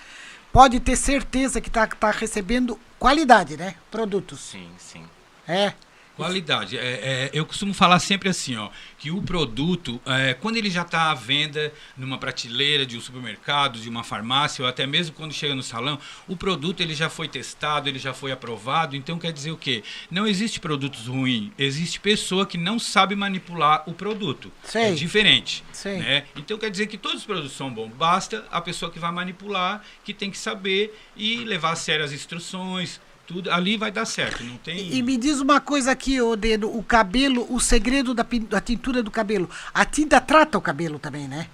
pode 0.52 0.80
ter 0.80 0.96
certeza 0.96 1.60
que 1.60 1.70
tá, 1.72 1.88
tá 1.88 2.12
recebendo 2.12 2.80
qualidade, 3.00 3.58
né? 3.58 3.76
Produtos. 3.90 4.40
Sim, 4.40 4.70
sim. 4.78 5.04
É. 5.48 5.74
Qualidade. 6.16 6.78
É, 6.78 6.82
é, 6.82 7.30
eu 7.34 7.46
costumo 7.46 7.74
falar 7.74 7.98
sempre 8.00 8.30
assim, 8.30 8.56
ó, 8.56 8.70
que 9.00 9.10
o 9.10 9.22
produto, 9.22 10.00
é, 10.06 10.36
quando 10.36 10.58
ele 10.58 10.70
já 10.70 10.84
está 10.84 11.10
à 11.10 11.14
venda 11.14 11.74
numa 11.98 12.20
prateleira 12.20 12.86
de 12.86 12.96
um 12.96 13.02
supermercado, 13.02 13.80
de 13.80 13.90
uma 13.90 14.04
farmácia, 14.04 14.64
ou 14.64 14.70
até 14.70 14.86
mesmo 14.86 15.16
quando 15.16 15.34
chega 15.34 15.56
no 15.56 15.64
salão, 15.64 16.00
o 16.28 16.38
produto 16.38 16.82
ele 16.82 16.94
já 16.94 17.10
foi 17.10 17.28
testado, 17.28 17.90
ele 17.90 17.98
já 17.98 18.14
foi 18.14 18.32
aprovado. 18.32 18.96
Então 18.96 19.18
quer 19.18 19.32
dizer 19.32 19.52
o 19.52 19.58
quê? 19.58 19.84
Não 20.12 20.28
existe 20.28 20.60
produtos 20.60 21.08
ruins, 21.08 21.52
existe 21.58 22.00
pessoa 22.00 22.46
que 22.46 22.58
não 22.58 22.78
sabe 22.78 23.16
manipular 23.16 23.84
o 23.88 23.94
produto. 23.94 24.52
Sei. 24.64 24.84
É 24.84 24.92
diferente. 24.92 25.64
Sei. 25.72 25.98
Né? 25.98 26.26
Então 26.36 26.58
quer 26.60 26.70
dizer 26.70 26.88
que 26.88 26.98
todos 26.98 27.20
os 27.20 27.26
produtos 27.26 27.54
são 27.54 27.74
bons. 27.74 27.90
Basta 27.90 28.46
a 28.52 28.62
pessoa 28.62 28.92
que 28.92 29.00
vai 29.00 29.12
manipular, 29.12 29.84
que 30.04 30.14
tem 30.14 30.30
que 30.30 30.38
saber 30.38 30.96
e 31.16 31.38
levar 31.44 31.72
a 31.72 31.76
sério 31.76 32.06
as 32.06 32.12
instruções. 32.12 33.02
Tudo, 33.26 33.50
ali 33.52 33.78
vai 33.78 33.92
dar 33.92 34.06
certo, 34.06 34.44
não 34.44 34.58
tem. 34.58 34.94
E 34.94 35.02
me 35.02 35.16
diz 35.16 35.40
uma 35.40 35.62
coisa 35.62 35.92
aqui, 35.92 36.20
ô 36.20 36.36
Dedo, 36.36 36.76
o 36.76 36.84
cabelo, 36.84 37.48
o 37.50 37.60
segredo 37.60 38.14
da, 38.14 38.26
da 38.50 38.60
tintura 38.60 39.02
do 39.02 39.10
cabelo. 39.10 39.50
A 39.74 39.86
tinta 39.86 40.20
trata 40.20 40.58
o 40.58 40.62
cabelo 40.62 41.00
também, 41.00 41.28
né? 41.28 41.48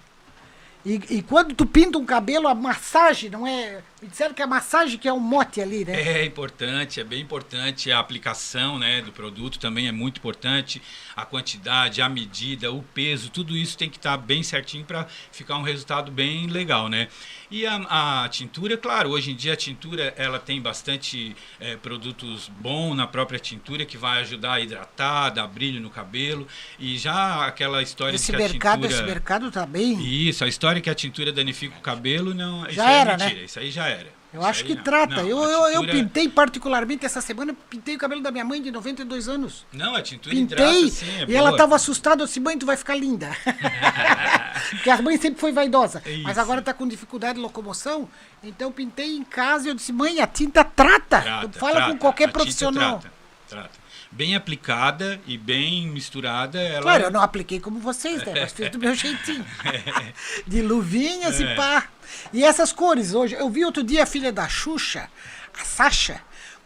E, 0.85 1.01
e 1.09 1.21
quando 1.21 1.53
tu 1.53 1.65
pinta 1.65 1.97
um 1.97 2.05
cabelo, 2.05 2.47
a 2.47 2.55
massagem, 2.55 3.29
não 3.29 3.45
é. 3.45 3.81
Me 4.01 4.07
disseram 4.07 4.33
que 4.33 4.41
a 4.41 4.47
massagem 4.47 4.97
que 4.97 5.09
é 5.09 5.13
um 5.13 5.19
mote 5.19 5.59
ali, 5.59 5.83
né? 5.83 6.19
É 6.19 6.25
importante, 6.25 7.01
é 7.01 7.03
bem 7.03 7.21
importante. 7.21 7.91
A 7.91 7.99
aplicação 7.99 8.79
né, 8.79 9.01
do 9.01 9.11
produto 9.11 9.59
também 9.59 9.89
é 9.89 9.91
muito 9.91 10.19
importante. 10.19 10.81
A 11.17 11.25
quantidade, 11.25 12.01
a 12.01 12.07
medida, 12.07 12.71
o 12.71 12.81
peso, 12.81 13.29
tudo 13.29 13.57
isso 13.57 13.77
tem 13.77 13.89
que 13.89 13.97
estar 13.97 14.15
bem 14.15 14.41
certinho 14.41 14.85
para 14.85 15.05
ficar 15.33 15.57
um 15.57 15.63
resultado 15.63 16.11
bem 16.11 16.47
legal, 16.47 16.87
né? 16.87 17.09
E 17.51 17.65
a, 17.65 18.23
a 18.23 18.29
tintura, 18.29 18.77
claro, 18.77 19.09
hoje 19.09 19.31
em 19.31 19.35
dia 19.35 19.53
a 19.53 19.57
tintura 19.57 20.13
ela 20.15 20.39
tem 20.39 20.61
bastante 20.61 21.35
é, 21.59 21.75
produtos 21.75 22.47
bons 22.47 22.95
na 22.95 23.07
própria 23.07 23.39
tintura 23.39 23.85
que 23.85 23.97
vai 23.97 24.21
ajudar 24.21 24.53
a 24.53 24.59
hidratar, 24.61 25.31
dar 25.31 25.47
brilho 25.47 25.81
no 25.81 25.89
cabelo. 25.89 26.47
E 26.79 26.97
já 26.97 27.45
aquela 27.45 27.81
história 27.81 28.15
Esse 28.15 28.31
de 28.31 28.37
que 28.37 28.43
mercado, 28.43 28.85
a 28.85 28.87
tintura... 28.87 28.93
esse 28.93 29.03
mercado 29.03 29.51
tá 29.51 29.65
bem. 29.65 29.99
Isso, 29.99 30.45
a 30.45 30.47
história 30.47 30.79
que 30.79 30.89
a 30.89 30.95
tintura 30.95 31.33
danifica 31.33 31.77
o 31.77 31.81
cabelo, 31.81 32.33
não, 32.33 32.65
isso 32.65 32.75
Já 32.75 32.87
aí 32.87 32.95
era, 32.95 33.13
é 33.13 33.17
mentira, 33.17 33.39
né? 33.39 33.45
isso 33.45 33.59
aí 33.59 33.71
já 33.71 33.88
era. 33.89 34.19
Eu 34.31 34.41
Isso 34.41 34.49
acho 34.49 34.63
que 34.65 34.75
não. 34.75 34.83
trata. 34.83 35.15
Não, 35.23 35.27
eu, 35.27 35.43
eu, 35.43 35.67
eu 35.69 35.87
pintei 35.87 36.29
particularmente 36.29 37.03
essa 37.03 37.19
semana, 37.19 37.55
pintei 37.67 37.95
o 37.95 37.97
cabelo 37.97 38.21
da 38.21 38.29
minha 38.29 38.45
mãe 38.45 38.61
de 38.61 38.69
92 38.69 39.27
anos. 39.27 39.65
Não, 39.73 39.95
a 39.95 40.03
tintura 40.03 40.35
Pintei 40.35 40.83
hidrata, 40.83 40.89
sim, 40.95 41.21
é 41.21 41.25
e 41.27 41.35
ela 41.35 41.47
boa. 41.49 41.57
tava 41.57 41.75
assustada, 41.75 42.21
eu 42.21 42.27
disse, 42.27 42.39
mãe, 42.39 42.55
tu 42.55 42.65
vai 42.65 42.77
ficar 42.77 42.93
linda. 42.93 43.35
Porque 44.69 44.89
a 44.91 45.01
mãe 45.01 45.17
sempre 45.17 45.39
foi 45.39 45.51
vaidosa. 45.51 46.03
Mas 46.23 46.31
Isso. 46.33 46.41
agora 46.41 46.61
tá 46.61 46.73
com 46.75 46.87
dificuldade 46.87 47.35
de 47.35 47.39
locomoção. 47.39 48.07
Então 48.43 48.71
pintei 48.71 49.17
em 49.17 49.23
casa 49.23 49.65
e 49.67 49.71
eu 49.71 49.73
disse, 49.73 49.91
mãe, 49.91 50.19
a 50.19 50.27
tinta 50.27 50.63
trata. 50.63 51.21
Trata, 51.21 51.59
Fala 51.59 51.73
trata, 51.73 51.91
com 51.91 51.97
qualquer 51.97 52.31
profissional. 52.31 52.99
Trata, 52.99 53.13
trata. 53.49 53.78
Bem 54.11 54.35
aplicada 54.35 55.21
e 55.27 55.37
bem 55.37 55.87
misturada, 55.87 56.59
ela 56.59 56.81
Claro, 56.81 57.03
eu 57.03 57.11
não 57.11 57.21
apliquei 57.21 57.59
como 57.59 57.79
vocês, 57.79 58.23
né? 58.25 58.33
Mas 58.41 58.51
fiz 58.53 58.69
do 58.71 58.79
meu 58.79 58.95
jeitinho. 58.95 59.45
De 60.47 60.61
luvinhas 60.61 61.39
É. 61.39 61.43
e 61.43 61.55
pá. 61.55 61.87
E 62.33 62.43
essas 62.43 62.73
cores 62.73 63.13
hoje, 63.13 63.35
eu 63.35 63.49
vi 63.49 63.63
outro 63.63 63.83
dia 63.83 64.03
a 64.03 64.05
filha 64.07 64.31
da 64.31 64.47
Xuxa, 64.49 65.07
a 65.59 65.63
Sasha, 65.63 66.19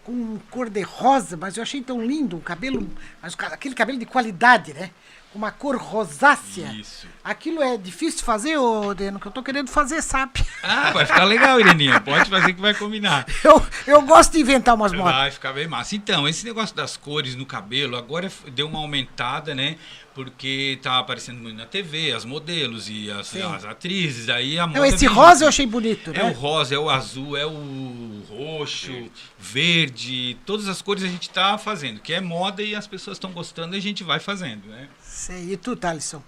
com 0.06 0.38
cor 0.50 0.70
de 0.70 0.82
rosa, 0.82 1.36
mas 1.36 1.58
eu 1.58 1.64
achei 1.64 1.82
tão 1.82 2.02
lindo, 2.02 2.38
um 2.38 2.42
cabelo, 2.42 2.90
mas 3.22 3.34
o 3.34 3.38
aquele 3.42 3.76
cabelo 3.76 4.00
de 4.00 4.06
qualidade, 4.06 4.74
né? 4.74 4.92
Uma 5.36 5.52
cor 5.52 5.76
rosácea. 5.78 6.72
Isso. 6.74 7.08
Aquilo 7.24 7.62
é 7.64 7.76
difícil 7.78 8.20
de 8.20 8.24
fazer, 8.26 8.58
ô 8.58 8.94
Deno, 8.94 9.20
que 9.20 9.26
eu 9.26 9.32
tô 9.32 9.42
querendo 9.42 9.68
fazer, 9.70 10.02
sabe? 10.02 10.46
Ah, 10.62 10.92
vai 10.92 11.06
ficar 11.06 11.24
legal, 11.24 11.60
Ireninha. 11.60 12.00
Pode 12.00 12.30
fazer 12.30 12.54
que 12.54 12.62
vai 12.62 12.74
combinar. 12.74 13.26
Eu, 13.44 13.66
eu 13.88 14.02
gosto 14.04 14.34
de 14.34 14.40
inventar 14.40 14.76
umas 14.76 14.92
modas. 14.94 15.14
Vai 15.14 15.32
ficar 15.32 15.54
bem 15.54 15.68
massa. 15.68 15.96
Então, 15.96 16.28
esse 16.28 16.46
negócio 16.46 16.76
das 16.76 16.96
cores 16.96 17.36
no 17.36 17.46
cabelo 17.46 17.98
agora 17.98 18.32
deu 18.54 18.68
uma 18.68 18.80
aumentada, 18.80 19.54
né? 19.56 19.76
Porque 20.14 20.78
tá 20.82 21.00
aparecendo 21.00 21.40
muito 21.42 21.58
na 21.58 21.66
TV, 21.66 22.12
as 22.12 22.24
modelos 22.24 22.88
e 22.88 23.10
as, 23.10 23.36
as 23.36 23.66
atrizes. 23.66 24.30
Aí 24.30 24.60
a 24.60 24.68
Não, 24.68 24.86
esse 24.86 25.06
rosa 25.08 25.44
eu 25.46 25.50
achei 25.50 25.66
bonito, 25.66 26.12
É 26.14 26.22
o 26.24 26.28
né? 26.28 26.32
rosa, 26.34 26.76
é 26.76 26.78
o 26.78 26.90
azul, 26.90 27.36
é 27.36 27.46
o 27.46 28.22
roxo, 28.30 29.10
verde. 29.40 30.38
todas 30.46 30.68
as 30.68 30.82
cores 30.82 31.04
a 31.04 31.08
gente 31.08 31.30
tá 31.30 31.58
fazendo, 31.58 32.00
que 32.00 32.14
é 32.14 32.22
moda 32.22 32.62
e 32.62 32.76
as 32.76 32.86
pessoas 32.88 33.16
estão 33.16 33.32
gostando 33.32 33.76
e 33.76 33.80
a 33.80 33.82
gente 33.82 34.04
vai 34.04 34.20
fazendo, 34.20 34.68
né? 34.68 34.88
Sei. 35.24 35.54
E 35.54 35.58
tu, 35.58 35.74
Thalisson? 35.76 36.22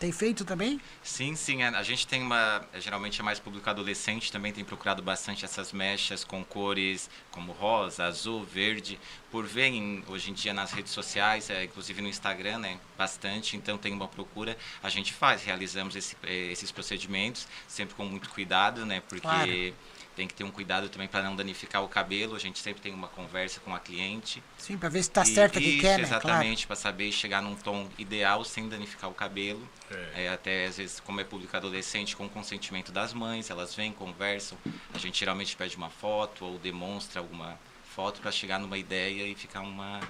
Tem 0.00 0.10
feito 0.10 0.44
também? 0.44 0.80
Sim, 1.04 1.36
sim. 1.36 1.62
A, 1.62 1.78
a 1.78 1.82
gente 1.84 2.04
tem 2.04 2.20
uma. 2.20 2.66
Geralmente 2.80 3.20
é 3.20 3.22
mais 3.22 3.38
público 3.38 3.70
adolescente, 3.70 4.32
também 4.32 4.52
tem 4.52 4.64
procurado 4.64 5.00
bastante 5.00 5.44
essas 5.44 5.72
mechas 5.72 6.24
com 6.24 6.44
cores 6.44 7.08
como 7.30 7.52
rosa, 7.52 8.04
azul, 8.04 8.44
verde. 8.44 8.98
Por 9.30 9.46
ver 9.46 9.66
em- 9.68 10.02
hoje 10.08 10.32
em 10.32 10.34
dia 10.34 10.52
nas 10.52 10.72
redes 10.72 10.90
sociais, 10.92 11.48
é, 11.48 11.62
inclusive 11.64 12.02
no 12.02 12.08
Instagram, 12.08 12.58
né? 12.58 12.76
Bastante. 12.98 13.56
Então 13.56 13.78
tem 13.78 13.92
uma 13.92 14.08
procura. 14.08 14.58
A 14.82 14.88
gente 14.88 15.12
faz, 15.12 15.44
realizamos 15.44 15.94
esse, 15.94 16.16
eh, 16.24 16.50
esses 16.50 16.72
procedimentos, 16.72 17.46
sempre 17.68 17.94
com 17.94 18.04
muito 18.04 18.28
cuidado, 18.30 18.84
né? 18.84 19.00
Porque. 19.08 19.20
Claro. 19.22 19.74
Tem 20.16 20.28
que 20.28 20.34
ter 20.34 20.44
um 20.44 20.50
cuidado 20.50 20.88
também 20.88 21.08
para 21.08 21.22
não 21.22 21.34
danificar 21.34 21.82
o 21.82 21.88
cabelo. 21.88 22.36
A 22.36 22.38
gente 22.38 22.60
sempre 22.60 22.80
tem 22.80 22.94
uma 22.94 23.08
conversa 23.08 23.58
com 23.60 23.74
a 23.74 23.80
cliente. 23.80 24.42
Sim, 24.56 24.78
pra 24.78 24.88
ver 24.88 25.02
se 25.02 25.10
tá 25.10 25.22
E- 25.22 25.26
certo 25.26 25.56
o 25.56 25.60
que 25.60 25.68
isso, 25.70 25.80
quer, 25.80 25.98
né? 25.98 26.06
Claro. 26.06 26.22
Exatamente, 26.26 26.66
para 26.66 26.76
saber 26.76 27.10
chegar 27.10 27.42
num 27.42 27.56
tom 27.56 27.88
ideal 27.98 28.44
sem 28.44 28.68
danificar 28.68 29.10
o 29.10 29.14
cabelo. 29.14 29.68
É, 30.14 30.28
até 30.28 30.66
às 30.66 30.76
vezes, 30.76 31.00
como 31.00 31.20
é 31.20 31.24
público 31.24 31.56
adolescente, 31.56 32.14
com 32.16 32.28
consentimento 32.28 32.92
das 32.92 33.12
mães, 33.12 33.50
elas 33.50 33.74
vêm, 33.74 33.92
conversam. 33.92 34.56
A 34.92 34.98
gente 34.98 35.18
geralmente 35.18 35.56
pede 35.56 35.76
uma 35.76 35.90
foto 35.90 36.44
ou 36.44 36.58
demonstra 36.58 37.20
alguma 37.20 37.58
foto 37.94 38.20
para 38.20 38.30
chegar 38.30 38.58
numa 38.60 38.78
ideia 38.78 39.24
e 39.26 39.34
ficar 39.34 39.60
uma, 39.60 40.00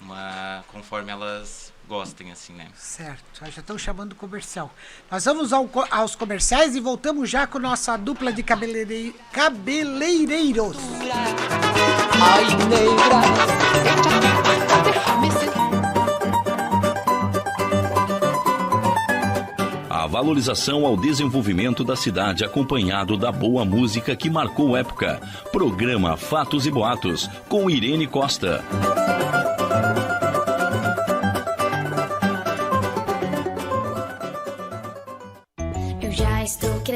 uma 0.00 0.64
conforme 0.68 1.10
elas 1.10 1.72
gostem, 1.88 2.30
assim, 2.30 2.52
né? 2.52 2.68
Certo, 2.76 3.24
já 3.40 3.48
estão 3.48 3.78
chamando 3.78 4.14
comercial. 4.14 4.70
Nós 5.10 5.24
vamos 5.24 5.52
ao 5.52 5.68
aos 5.90 6.14
comerciais 6.14 6.76
e 6.76 6.80
voltamos 6.80 7.30
já 7.30 7.46
com 7.46 7.58
nossa 7.58 7.96
dupla 7.96 8.32
de 8.32 8.42
cabeleireiro, 8.42 9.14
cabeleireiros. 9.32 10.76
Negra. 12.68 13.18
A 19.88 20.06
valorização 20.06 20.84
ao 20.86 20.96
desenvolvimento 20.96 21.82
da 21.82 21.96
cidade 21.96 22.44
acompanhado 22.44 23.16
da 23.16 23.32
boa 23.32 23.64
música 23.64 24.14
que 24.14 24.30
marcou 24.30 24.76
época. 24.76 25.20
Programa 25.50 26.16
Fatos 26.16 26.66
e 26.66 26.70
Boatos 26.70 27.28
com 27.48 27.68
Irene 27.70 28.06
Costa. 28.06 28.64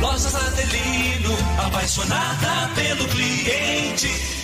Lojas 0.00 0.34
Adelino, 0.34 1.36
apaixonada 1.66 2.70
pelo 2.74 3.06
cliente. 3.08 4.43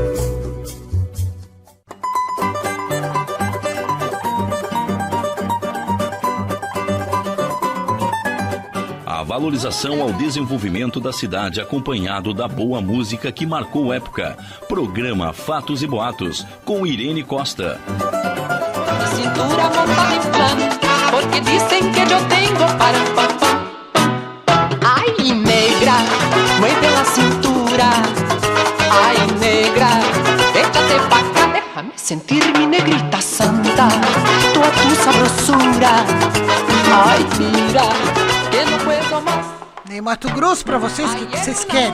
Valorização 9.41 10.03
ao 10.03 10.13
desenvolvimento 10.13 10.99
da 10.99 11.11
cidade 11.11 11.59
acompanhado 11.59 12.31
da 12.31 12.47
boa 12.47 12.79
música 12.79 13.31
que 13.31 13.43
marcou 13.43 13.91
época. 13.91 14.37
Programa 14.67 15.33
Fatos 15.33 15.81
e 15.81 15.87
Boatos 15.87 16.45
com 16.63 16.85
Irene 16.85 17.23
Costa. 17.23 17.81
cintura 19.15 19.63
porque 21.09 21.39
dicen 21.41 21.91
que 21.91 22.01
yo 22.01 22.19
tengo 22.27 22.67
para. 22.77 22.99
Ay, 24.85 25.33
negra, 25.33 25.95
mueve 26.59 26.91
la 26.91 27.05
cintura. 27.05 27.89
Ay, 28.91 29.17
negra, 29.39 29.89
échate 30.53 30.99
pa' 31.09 31.19
acá, 31.19 31.47
déjame 31.51 31.93
sentir 31.95 32.43
mi 32.59 32.67
negrita 32.67 33.19
santa, 33.19 33.87
toda 34.53 34.69
tu 34.69 34.95
sabrosura. 35.03 36.05
Ay, 36.93 37.25
mira, 37.39 38.30
Ney 39.87 40.01
Mato 40.01 40.29
Grosso 40.33 40.63
pra 40.65 40.77
vocês, 40.77 41.09
o 41.11 41.15
que, 41.17 41.25
que 41.25 41.37
vocês 41.37 41.63
querem? 41.63 41.93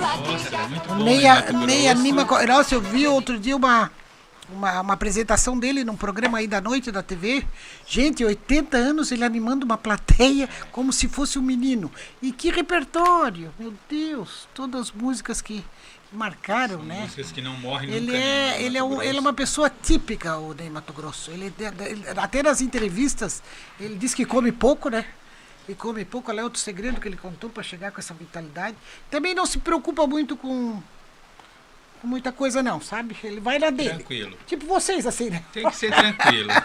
Ney, 1.03 1.27
a- 1.27 1.51
Ney 1.51 1.87
anima. 1.87 2.25
Nossa, 2.47 2.73
eu 2.75 2.81
vi 2.81 3.07
outro 3.07 3.39
dia 3.39 3.55
uma, 3.55 3.91
uma, 4.49 4.81
uma 4.81 4.93
apresentação 4.93 5.57
dele 5.57 5.83
num 5.83 5.95
programa 5.95 6.39
aí 6.39 6.47
da 6.47 6.59
noite 6.59 6.91
da 6.91 7.03
TV. 7.03 7.45
Gente, 7.87 8.25
80 8.25 8.75
anos 8.75 9.11
ele 9.11 9.23
animando 9.23 9.65
uma 9.65 9.77
plateia 9.77 10.49
como 10.71 10.91
se 10.91 11.07
fosse 11.07 11.37
um 11.37 11.43
menino. 11.43 11.91
E 12.21 12.31
que 12.31 12.49
repertório! 12.49 13.53
Meu 13.59 13.73
Deus, 13.89 14.47
todas 14.53 14.81
as 14.81 14.91
músicas 14.91 15.41
que 15.41 15.63
marcaram, 16.11 16.81
né? 16.83 17.01
Músicas 17.01 17.31
que 17.31 17.41
não 17.41 17.55
morrem 17.57 17.89
Ele 17.91 18.07
nunca. 18.07 18.17
é, 18.17 18.21
né, 18.57 18.63
ele, 18.63 18.77
é 18.77 18.83
um- 18.83 19.01
ele 19.01 19.17
é 19.17 19.21
uma 19.21 19.33
pessoa 19.33 19.69
típica, 19.69 20.37
o 20.37 20.53
Ney 20.53 20.69
Mato 20.69 20.91
Grosso. 20.93 21.29
Ele, 21.31 21.53
ele- 21.85 22.03
até 22.17 22.41
nas 22.41 22.61
entrevistas, 22.61 23.43
ele 23.79 23.95
diz 23.95 24.13
que 24.13 24.25
come 24.25 24.51
pouco, 24.51 24.89
né? 24.89 25.05
E 25.67 25.75
come 25.75 26.05
pouco, 26.05 26.31
olha 26.31 26.41
é 26.41 26.43
outro 26.43 26.59
segredo 26.59 27.01
que 27.01 27.07
ele 27.07 27.17
contou 27.17 27.49
para 27.49 27.61
chegar 27.61 27.91
com 27.91 27.99
essa 27.99 28.13
vitalidade. 28.13 28.77
Também 29.11 29.35
não 29.35 29.45
se 29.45 29.57
preocupa 29.57 30.07
muito 30.07 30.37
com, 30.37 30.81
com 32.01 32.07
muita 32.07 32.31
coisa, 32.31 32.63
não, 32.63 32.79
sabe? 32.79 33.17
Ele 33.21 33.41
vai 33.41 33.59
na 33.59 33.69
dele. 33.69 33.89
Tranquilo. 33.89 34.37
Tipo 34.47 34.65
vocês, 34.65 35.05
assim, 35.05 35.29
né? 35.29 35.43
Tem 35.51 35.69
que 35.69 35.75
ser 35.75 35.93
tranquilo. 35.93 36.49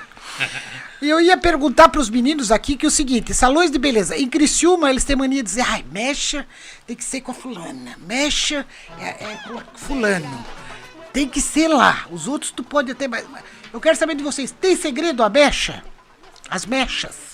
E 1.02 1.08
eu 1.08 1.20
ia 1.20 1.36
perguntar 1.36 1.88
para 1.88 2.00
os 2.00 2.08
meninos 2.08 2.52
aqui 2.52 2.76
que 2.76 2.86
é 2.86 2.88
o 2.88 2.90
seguinte: 2.90 3.34
salões 3.34 3.72
de 3.72 3.78
beleza. 3.78 4.16
Em 4.16 4.28
Criciúma, 4.28 4.88
eles 4.88 5.02
têm 5.02 5.16
mania 5.16 5.42
de 5.42 5.48
dizer, 5.48 5.62
ai, 5.62 5.84
mecha 5.90 6.46
tem 6.86 6.94
que 6.94 7.02
ser 7.02 7.20
com 7.22 7.32
a 7.32 7.34
fulana. 7.34 7.96
Mecha 8.06 8.64
é, 9.00 9.08
é 9.08 9.40
com 9.44 9.60
fulano. 9.74 10.46
Tem 11.12 11.28
que 11.28 11.40
ser 11.40 11.66
lá. 11.66 12.06
Os 12.08 12.28
outros 12.28 12.52
tu 12.52 12.62
pode 12.62 12.92
até. 12.92 13.08
Mas 13.08 13.26
eu 13.72 13.80
quero 13.80 13.96
saber 13.96 14.14
de 14.14 14.22
vocês: 14.22 14.52
tem 14.52 14.76
segredo 14.76 15.24
a 15.24 15.28
mecha? 15.28 15.84
As 16.48 16.64
mechas? 16.64 17.31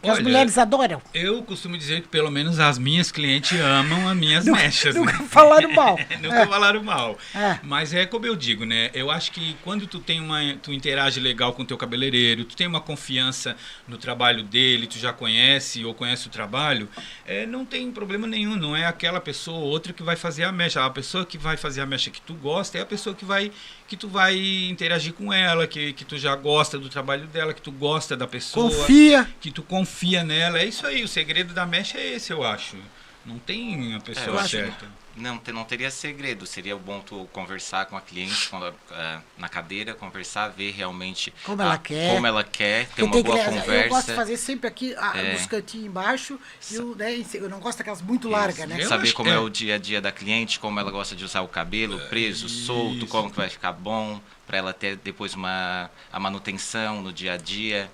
Que 0.00 0.08
as 0.08 0.16
Olha, 0.16 0.22
mulheres 0.24 0.58
adoram. 0.58 1.02
Eu 1.12 1.42
costumo 1.42 1.76
dizer 1.76 2.02
que 2.02 2.08
pelo 2.08 2.30
menos 2.30 2.58
as 2.60 2.78
minhas 2.78 3.10
clientes 3.10 3.58
amam 3.60 4.08
as 4.08 4.16
minhas 4.16 4.44
Nunca- 4.46 4.60
mechas. 4.62 4.94
nunca 4.94 5.12
né? 5.18 5.26
falaram 5.28 5.72
mal. 5.72 5.98
nunca 6.22 6.36
É. 6.42 6.46
falaram 6.46 6.82
mal. 6.82 7.18
É. 7.34 7.58
Mas 7.62 7.92
é 7.92 8.06
como 8.06 8.26
eu 8.26 8.36
digo, 8.36 8.64
né? 8.64 8.90
Eu 8.94 9.10
acho 9.10 9.32
que 9.32 9.56
quando 9.64 9.86
tu 9.86 9.98
tem 9.98 10.20
uma. 10.20 10.40
Tu 10.62 10.72
interage 10.72 11.20
legal 11.20 11.52
com 11.52 11.62
o 11.62 11.64
teu 11.66 11.76
cabeleireiro, 11.76 12.44
tu 12.44 12.56
tem 12.56 12.66
uma 12.66 12.80
confiança 12.80 13.56
no 13.88 13.96
trabalho 13.98 14.42
dele, 14.42 14.86
tu 14.86 14.98
já 14.98 15.12
conhece 15.12 15.84
ou 15.84 15.92
conhece 15.94 16.26
o 16.26 16.30
trabalho, 16.30 16.88
é, 17.26 17.44
não 17.46 17.64
tem 17.64 17.90
problema 17.90 18.26
nenhum. 18.26 18.56
Não 18.56 18.76
é 18.76 18.86
aquela 18.86 19.20
pessoa 19.20 19.58
ou 19.58 19.64
outra 19.68 19.92
que 19.92 20.02
vai 20.02 20.16
fazer 20.16 20.44
a 20.44 20.52
mecha. 20.52 20.84
A 20.84 20.90
pessoa 20.90 21.24
que 21.26 21.36
vai 21.38 21.56
fazer 21.56 21.80
a 21.80 21.86
mecha 21.86 22.10
que 22.10 22.20
tu 22.20 22.34
gosta 22.34 22.78
é 22.78 22.80
a 22.82 22.86
pessoa 22.86 23.14
que 23.14 23.24
vai 23.24 23.50
que 23.92 23.96
tu 23.98 24.08
vai 24.08 24.34
interagir 24.70 25.12
com 25.12 25.30
ela, 25.30 25.66
que, 25.66 25.92
que 25.92 26.02
tu 26.02 26.16
já 26.16 26.34
gosta 26.34 26.78
do 26.78 26.88
trabalho 26.88 27.26
dela, 27.26 27.52
que 27.52 27.60
tu 27.60 27.70
gosta 27.70 28.16
da 28.16 28.26
pessoa. 28.26 28.70
Confia. 28.70 29.28
Que 29.38 29.50
tu 29.50 29.62
confia 29.62 30.24
nela. 30.24 30.58
É 30.58 30.64
isso 30.64 30.86
aí, 30.86 31.04
o 31.04 31.08
segredo 31.08 31.52
da 31.52 31.66
mecha 31.66 31.98
é 31.98 32.14
esse, 32.14 32.32
eu 32.32 32.42
acho. 32.42 32.78
Não 33.26 33.38
tem 33.38 33.92
a 33.92 33.98
É, 33.98 34.00
pessoa 34.00 34.40
acho 34.40 34.48
certa. 34.56 34.86
Não, 35.16 35.36
te- 35.38 35.52
não 35.52 35.64
teria 35.64 35.90
segredo. 35.90 36.46
Seria 36.46 36.76
bom 36.76 37.00
tu 37.00 37.28
conversar 37.32 37.86
com 37.86 37.96
a 37.96 38.00
cliente 38.00 38.48
quando, 38.48 38.66
ela, 38.66 38.74
ah, 38.90 39.20
na 39.36 39.48
cadeira, 39.48 39.92
conversar, 39.94 40.48
ver 40.48 40.72
realmente 40.72 41.32
Como 41.44 41.60
ela 41.60 41.74
a- 41.74 41.78
quer. 41.78 42.14
como 42.14 42.26
ela 42.26 42.42
quer, 42.42 42.86
ter 42.88 43.02
Eu 43.02 43.06
uma 43.06 43.22
boa 43.22 43.38
que- 43.38 43.44
conversa. 43.44 43.72
Eu 43.74 43.88
gosto 43.90 44.06
de 44.10 44.14
fazer 44.16 44.36
sempre 44.38 44.66
aqui 44.68 44.94
ah, 44.96 45.12
É. 45.18 45.32
nos 45.34 45.46
cantinhos 45.46 45.86
embaixo. 45.86 46.40
E 46.70 46.78
o, 46.78 46.94
né, 46.94 47.24
eu 47.34 47.48
não 47.50 47.60
gosto 47.60 47.78
daquelas 47.78 48.00
muito 48.00 48.28
largas, 48.28 48.66
né? 48.68 48.82
Saber 48.86 49.12
como 49.12 49.28
é. 49.28 49.38
o 49.38 49.48
dia 49.50 49.74
a 49.74 49.78
dia 49.78 50.00
da 50.00 50.10
cliente, 50.10 50.58
como 50.58 50.80
ela 50.80 50.90
gosta 50.90 51.14
de 51.14 51.24
usar 51.24 51.42
o 51.42 51.48
cabelo 51.48 52.00
preso, 52.08 52.48
solto, 52.48 53.06
como 53.06 53.30
que 53.30 53.36
vai 53.36 53.50
ficar 53.50 53.72
bom, 53.72 54.20
para 54.46 54.58
ela 54.58 54.72
ter 54.72 54.96
depois 54.96 55.34
uma 55.34 55.90
a 56.12 56.18
manutenção 56.18 57.02
no 57.02 57.12
dia 57.12 57.34
a 57.34 57.36
dia. 57.36 57.90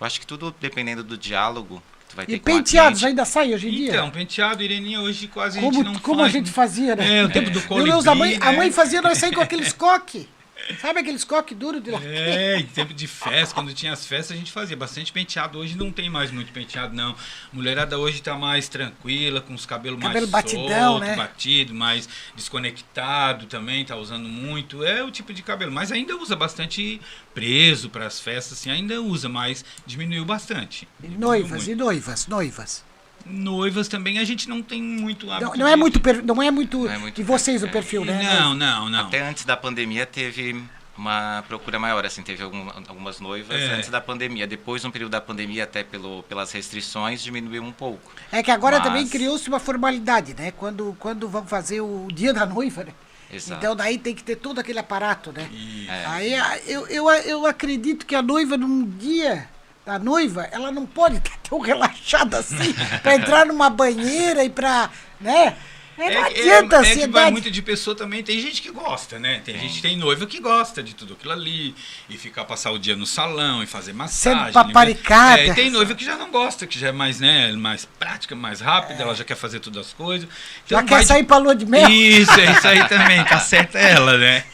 Eu 0.00 0.06
acho 0.06 0.18
que 0.20 0.26
tudo 0.26 0.54
dependendo 0.60 1.02
do 1.04 1.18
diálogo 1.18 1.82
tu 2.10 2.16
vai 2.16 2.26
ter 2.26 2.32
E 2.32 2.36
a 2.36 2.40
penteados 2.40 3.04
ainda 3.04 3.24
saem 3.24 3.54
hoje 3.54 3.68
em 3.68 3.70
dia? 3.70 3.90
Então, 3.90 4.10
penteado, 4.10 4.62
Ireninha, 4.62 5.00
hoje 5.00 5.26
quase 5.28 5.58
a 5.58 5.62
como 5.62 5.74
gente 5.74 5.84
não 5.84 5.94
como 6.00 6.20
faz. 6.20 6.28
a 6.28 6.38
gente 6.38 6.50
fazia, 6.50 6.96
né? 6.96 7.18
É, 7.18 7.24
o 7.24 7.28
tempo 7.30 7.50
do 7.50 7.58
Meu 7.60 7.68
colibri, 7.68 7.90
Deus, 7.92 8.06
a 8.06 8.14
mãe, 8.14 8.36
a 8.40 8.50
né? 8.52 8.56
mãe 8.58 8.70
fazia 8.70 9.00
nós 9.00 9.18
sair 9.18 9.34
com 9.34 9.40
aqueles 9.40 9.72
coque. 9.74 10.28
Sabe 10.78 11.00
aqueles 11.00 11.24
coque 11.24 11.54
duros 11.54 11.82
de 11.82 11.94
É, 11.94 12.58
em 12.58 12.66
tempo 12.66 12.92
de 12.92 13.06
festa, 13.06 13.54
quando 13.54 13.72
tinha 13.72 13.92
as 13.92 14.06
festas, 14.06 14.36
a 14.36 14.38
gente 14.38 14.52
fazia 14.52 14.76
bastante 14.76 15.12
penteado. 15.12 15.58
Hoje 15.58 15.76
não 15.76 15.90
tem 15.90 16.10
mais 16.10 16.30
muito 16.30 16.52
penteado, 16.52 16.94
não. 16.94 17.14
Mulherada 17.52 17.98
hoje 17.98 18.22
tá 18.22 18.34
mais 18.36 18.68
tranquila, 18.68 19.40
com 19.40 19.54
os 19.54 19.66
cabelos 19.66 20.00
Cabelo 20.00 20.28
mais 20.28 20.44
batidão, 20.44 20.92
solto, 20.92 21.00
né? 21.00 21.16
batido, 21.16 21.74
mais 21.74 22.08
desconectado 22.34 23.46
também, 23.46 23.84
tá 23.84 23.96
usando 23.96 24.28
muito. 24.28 24.84
É 24.84 25.02
o 25.02 25.10
tipo 25.10 25.32
de 25.32 25.42
cabelo. 25.42 25.72
Mas 25.72 25.90
ainda 25.90 26.16
usa 26.16 26.36
bastante 26.36 27.00
preso 27.34 27.88
para 27.90 28.06
as 28.06 28.20
festas, 28.20 28.58
assim, 28.58 28.70
ainda 28.70 29.00
usa, 29.00 29.28
mas 29.28 29.64
diminuiu 29.86 30.24
bastante. 30.24 30.86
E 31.02 31.08
noivas, 31.08 31.66
e 31.68 31.74
noivas, 31.74 32.26
noivas. 32.26 32.89
Noivas 33.26 33.88
também 33.88 34.18
a 34.18 34.24
gente 34.24 34.48
não 34.48 34.62
tem 34.62 34.82
muito 34.82 35.30
hábito 35.30 35.50
Não, 35.50 35.56
não 35.58 35.68
é 35.68 35.72
de- 35.74 35.76
muito, 35.78 36.00
per- 36.00 36.24
não 36.24 36.42
é 36.42 36.50
muito, 36.50 36.78
Não 36.84 36.90
é 36.92 36.98
muito 36.98 37.14
de 37.16 37.22
vocês 37.22 37.62
o 37.62 37.68
perfil, 37.68 38.04
né? 38.04 38.22
Não, 38.40 38.54
não, 38.54 38.88
não. 38.88 39.00
Até 39.06 39.20
antes 39.20 39.44
da 39.44 39.56
pandemia 39.56 40.04
teve 40.06 40.62
uma 40.96 41.42
procura 41.48 41.78
maior, 41.78 42.04
assim, 42.04 42.22
teve 42.22 42.42
algum- 42.42 42.68
algumas 42.88 43.20
noivas 43.20 43.58
É. 43.58 43.74
antes 43.74 43.88
da 43.88 44.00
pandemia. 44.00 44.46
Depois, 44.46 44.84
no 44.84 44.92
período 44.92 45.12
da 45.12 45.20
pandemia, 45.20 45.64
até 45.64 45.82
pelo, 45.82 46.22
pelas 46.24 46.52
restrições, 46.52 47.22
diminuiu 47.22 47.62
um 47.62 47.72
pouco. 47.72 48.12
É 48.30 48.42
que 48.42 48.50
agora 48.50 48.78
Mas- 48.78 48.86
também 48.86 49.08
criou-se 49.08 49.48
uma 49.48 49.58
formalidade, 49.60 50.34
né? 50.34 50.50
Quando, 50.50 50.94
quando 50.98 51.28
vão 51.28 51.46
fazer 51.46 51.80
o 51.80 52.08
dia 52.12 52.32
da 52.34 52.44
noiva, 52.44 52.84
né? 52.84 52.92
Exato. 53.32 53.58
Então 53.60 53.76
daí 53.76 53.96
tem 53.96 54.12
que 54.14 54.24
ter 54.24 54.36
todo 54.36 54.58
aquele 54.58 54.78
aparato, 54.80 55.30
né? 55.32 55.48
É. 55.88 56.04
Aí 56.06 56.34
eu, 56.66 56.86
eu, 56.88 57.08
eu 57.08 57.46
acredito 57.46 58.04
que 58.04 58.14
a 58.14 58.20
noiva, 58.22 58.56
num 58.56 58.84
dia 58.84 59.48
da 59.90 59.98
noiva, 59.98 60.48
ela 60.52 60.70
não 60.70 60.86
pode 60.86 61.16
estar 61.18 61.36
tão 61.48 61.58
relaxada 61.58 62.38
assim 62.38 62.74
pra 63.02 63.16
entrar 63.16 63.44
numa 63.46 63.68
banheira 63.68 64.44
e 64.44 64.50
pra. 64.50 64.88
né? 65.20 65.56
É, 65.98 66.14
não 66.14 66.24
adianta 66.24 66.76
é, 66.76 66.78
a 66.78 66.82
é 66.82 66.96
que 66.96 67.06
vai 67.08 67.30
muito 67.30 67.50
de 67.50 67.60
pessoa 67.60 67.94
também. 67.94 68.22
Tem 68.22 68.40
gente 68.40 68.62
que 68.62 68.70
gosta, 68.70 69.18
né? 69.18 69.42
Tem 69.44 69.58
gente 69.58 69.82
tem 69.82 69.98
noiva 69.98 70.24
que 70.26 70.40
gosta 70.40 70.82
de 70.82 70.94
tudo 70.94 71.12
aquilo 71.12 71.30
ali. 71.32 71.74
E 72.08 72.16
ficar 72.16 72.46
passar 72.46 72.70
o 72.70 72.78
dia 72.78 72.96
no 72.96 73.04
salão 73.04 73.62
e 73.62 73.66
fazer 73.66 73.92
massagem. 73.92 74.44
Sendo 74.44 74.52
paparicada. 74.54 75.42
É, 75.42 75.48
e 75.48 75.54
tem 75.54 75.68
noiva 75.68 75.94
que 75.94 76.02
já 76.02 76.16
não 76.16 76.30
gosta, 76.30 76.66
que 76.66 76.78
já 76.78 76.88
é 76.88 76.92
mais, 76.92 77.20
né, 77.20 77.52
mais 77.52 77.84
prática, 77.84 78.34
mais 78.34 78.62
rápida, 78.62 79.02
ela 79.02 79.14
já 79.14 79.24
quer 79.24 79.36
fazer 79.36 79.60
todas 79.60 79.88
as 79.88 79.92
coisas. 79.92 80.26
Já 80.66 80.76
Então 80.76 80.84
quer 80.86 80.94
vai 80.94 81.02
de- 81.02 81.08
sair 81.08 81.24
pra 81.24 81.36
lua 81.36 81.54
de 81.54 81.66
mel? 81.66 81.86
Isso, 81.90 82.32
é 82.40 82.50
isso 82.52 82.66
aí 82.66 82.88
também, 82.88 83.22
tá 83.24 83.38
certa 83.38 83.78
ela, 83.78 84.16
né? 84.16 84.44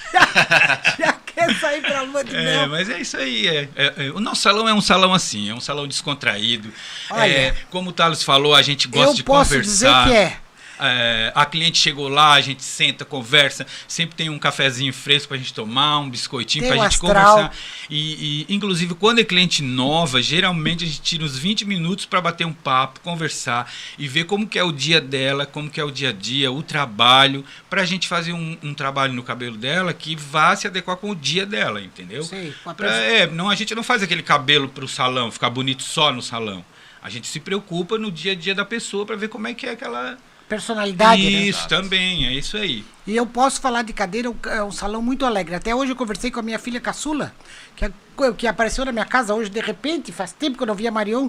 Já 0.98 1.12
quer 1.36 1.54
sair 1.60 1.80
pra 1.82 2.02
lua 2.02 2.24
de 2.24 2.34
É, 2.34 2.42
mel. 2.42 2.68
mas 2.68 2.88
é 2.90 3.00
isso 3.00 3.16
aí. 3.16 3.46
É, 3.46 3.68
É, 3.76 3.94
é, 4.06 4.10
o 4.10 4.18
nosso 4.20 4.42
salão 4.42 4.68
é 4.68 4.74
um 4.74 4.80
salão 4.80 5.12
assim, 5.14 5.50
é 5.50 5.54
um 5.54 5.60
salão 5.60 5.86
descontraído. 5.86 6.72
Olha, 7.10 7.30
É, 7.30 7.54
como 7.70 7.90
o 7.90 7.92
Thales 7.92 8.22
falou, 8.22 8.54
a 8.54 8.62
gente 8.62 8.88
gosta 8.88 9.10
eu 9.10 9.14
de 9.14 9.22
posso 9.22 9.50
conversar. 9.50 10.04
dizer 10.04 10.10
que 10.10 10.16
é. 10.16 10.38
É, 10.78 11.32
a 11.34 11.46
cliente 11.46 11.78
chegou 11.78 12.08
lá, 12.08 12.34
a 12.34 12.40
gente 12.40 12.62
senta, 12.62 13.04
conversa, 13.04 13.66
sempre 13.88 14.14
tem 14.14 14.28
um 14.28 14.38
cafezinho 14.38 14.92
fresco 14.92 15.28
pra 15.28 15.36
gente 15.38 15.54
tomar, 15.54 15.98
um 16.00 16.10
biscoitinho 16.10 16.66
pra 16.66 16.76
o 16.76 16.82
gente 16.82 16.86
astral. 16.94 17.34
conversar. 17.36 17.56
E, 17.88 18.44
e, 18.48 18.54
inclusive, 18.54 18.94
quando 18.94 19.20
é 19.20 19.24
cliente 19.24 19.62
nova, 19.62 20.20
geralmente 20.20 20.84
a 20.84 20.86
gente 20.86 21.00
tira 21.00 21.24
uns 21.24 21.38
20 21.38 21.64
minutos 21.64 22.04
para 22.04 22.20
bater 22.20 22.46
um 22.46 22.52
papo, 22.52 23.00
conversar 23.00 23.72
e 23.98 24.06
ver 24.06 24.24
como 24.24 24.46
que 24.46 24.58
é 24.58 24.62
o 24.64 24.72
dia 24.72 25.00
dela, 25.00 25.46
como 25.46 25.70
que 25.70 25.80
é 25.80 25.84
o 25.84 25.90
dia 25.90 26.10
a 26.10 26.12
dia, 26.12 26.52
o 26.52 26.62
trabalho, 26.62 27.44
pra 27.70 27.84
gente 27.84 28.06
fazer 28.06 28.32
um, 28.32 28.56
um 28.62 28.74
trabalho 28.74 29.12
no 29.12 29.22
cabelo 29.22 29.56
dela 29.56 29.92
que 29.94 30.14
vá 30.14 30.54
se 30.56 30.66
adequar 30.66 30.96
com 30.96 31.10
o 31.10 31.14
dia 31.16 31.46
dela, 31.46 31.80
entendeu? 31.80 32.22
A 32.64 32.74
Pra- 32.74 32.94
é, 32.96 33.26
não, 33.26 33.48
a 33.48 33.54
gente 33.54 33.74
não 33.74 33.82
faz 33.82 34.02
aquele 34.02 34.22
cabelo 34.22 34.68
pro 34.68 34.86
salão, 34.86 35.30
ficar 35.30 35.48
bonito 35.50 35.82
só 35.82 36.12
no 36.12 36.20
salão. 36.20 36.64
A 37.02 37.08
gente 37.08 37.26
se 37.28 37.38
preocupa 37.40 37.96
no 37.96 38.10
dia 38.10 38.32
a 38.32 38.34
dia 38.34 38.54
da 38.54 38.64
pessoa 38.64 39.06
para 39.06 39.16
ver 39.16 39.28
como 39.28 39.46
é 39.46 39.54
que 39.54 39.64
é 39.66 39.70
aquela 39.70 40.18
Personalidade, 40.48 41.22
né? 41.22 41.28
Isso 41.42 41.68
também, 41.68 42.26
é 42.26 42.32
isso 42.32 42.56
aí. 42.56 42.84
E 43.06 43.16
eu 43.16 43.26
posso 43.26 43.60
falar 43.60 43.82
de 43.82 43.92
cadeira, 43.92 44.28
é 44.28 44.30
um- 44.30 44.50
é 44.50 44.62
um 44.64 44.70
salão 44.70 45.02
muito 45.02 45.24
alegre. 45.26 45.54
Até 45.54 45.74
hoje 45.74 45.92
eu 45.92 45.96
conversei 45.96 46.30
com 46.30 46.38
a 46.40 46.42
minha 46.42 46.58
filha 46.58 46.80
caçula, 46.80 47.32
que, 47.74 47.84
é- 47.84 47.92
que 48.36 48.46
apareceu 48.46 48.84
na 48.84 48.92
minha 48.92 49.04
casa 49.04 49.34
hoje 49.34 49.50
de 49.50 49.60
repente, 49.60 50.12
faz 50.12 50.32
tempo 50.32 50.56
que 50.56 50.62
eu 50.62 50.66
não 50.66 50.74
via 50.74 50.90
Marion. 50.90 51.28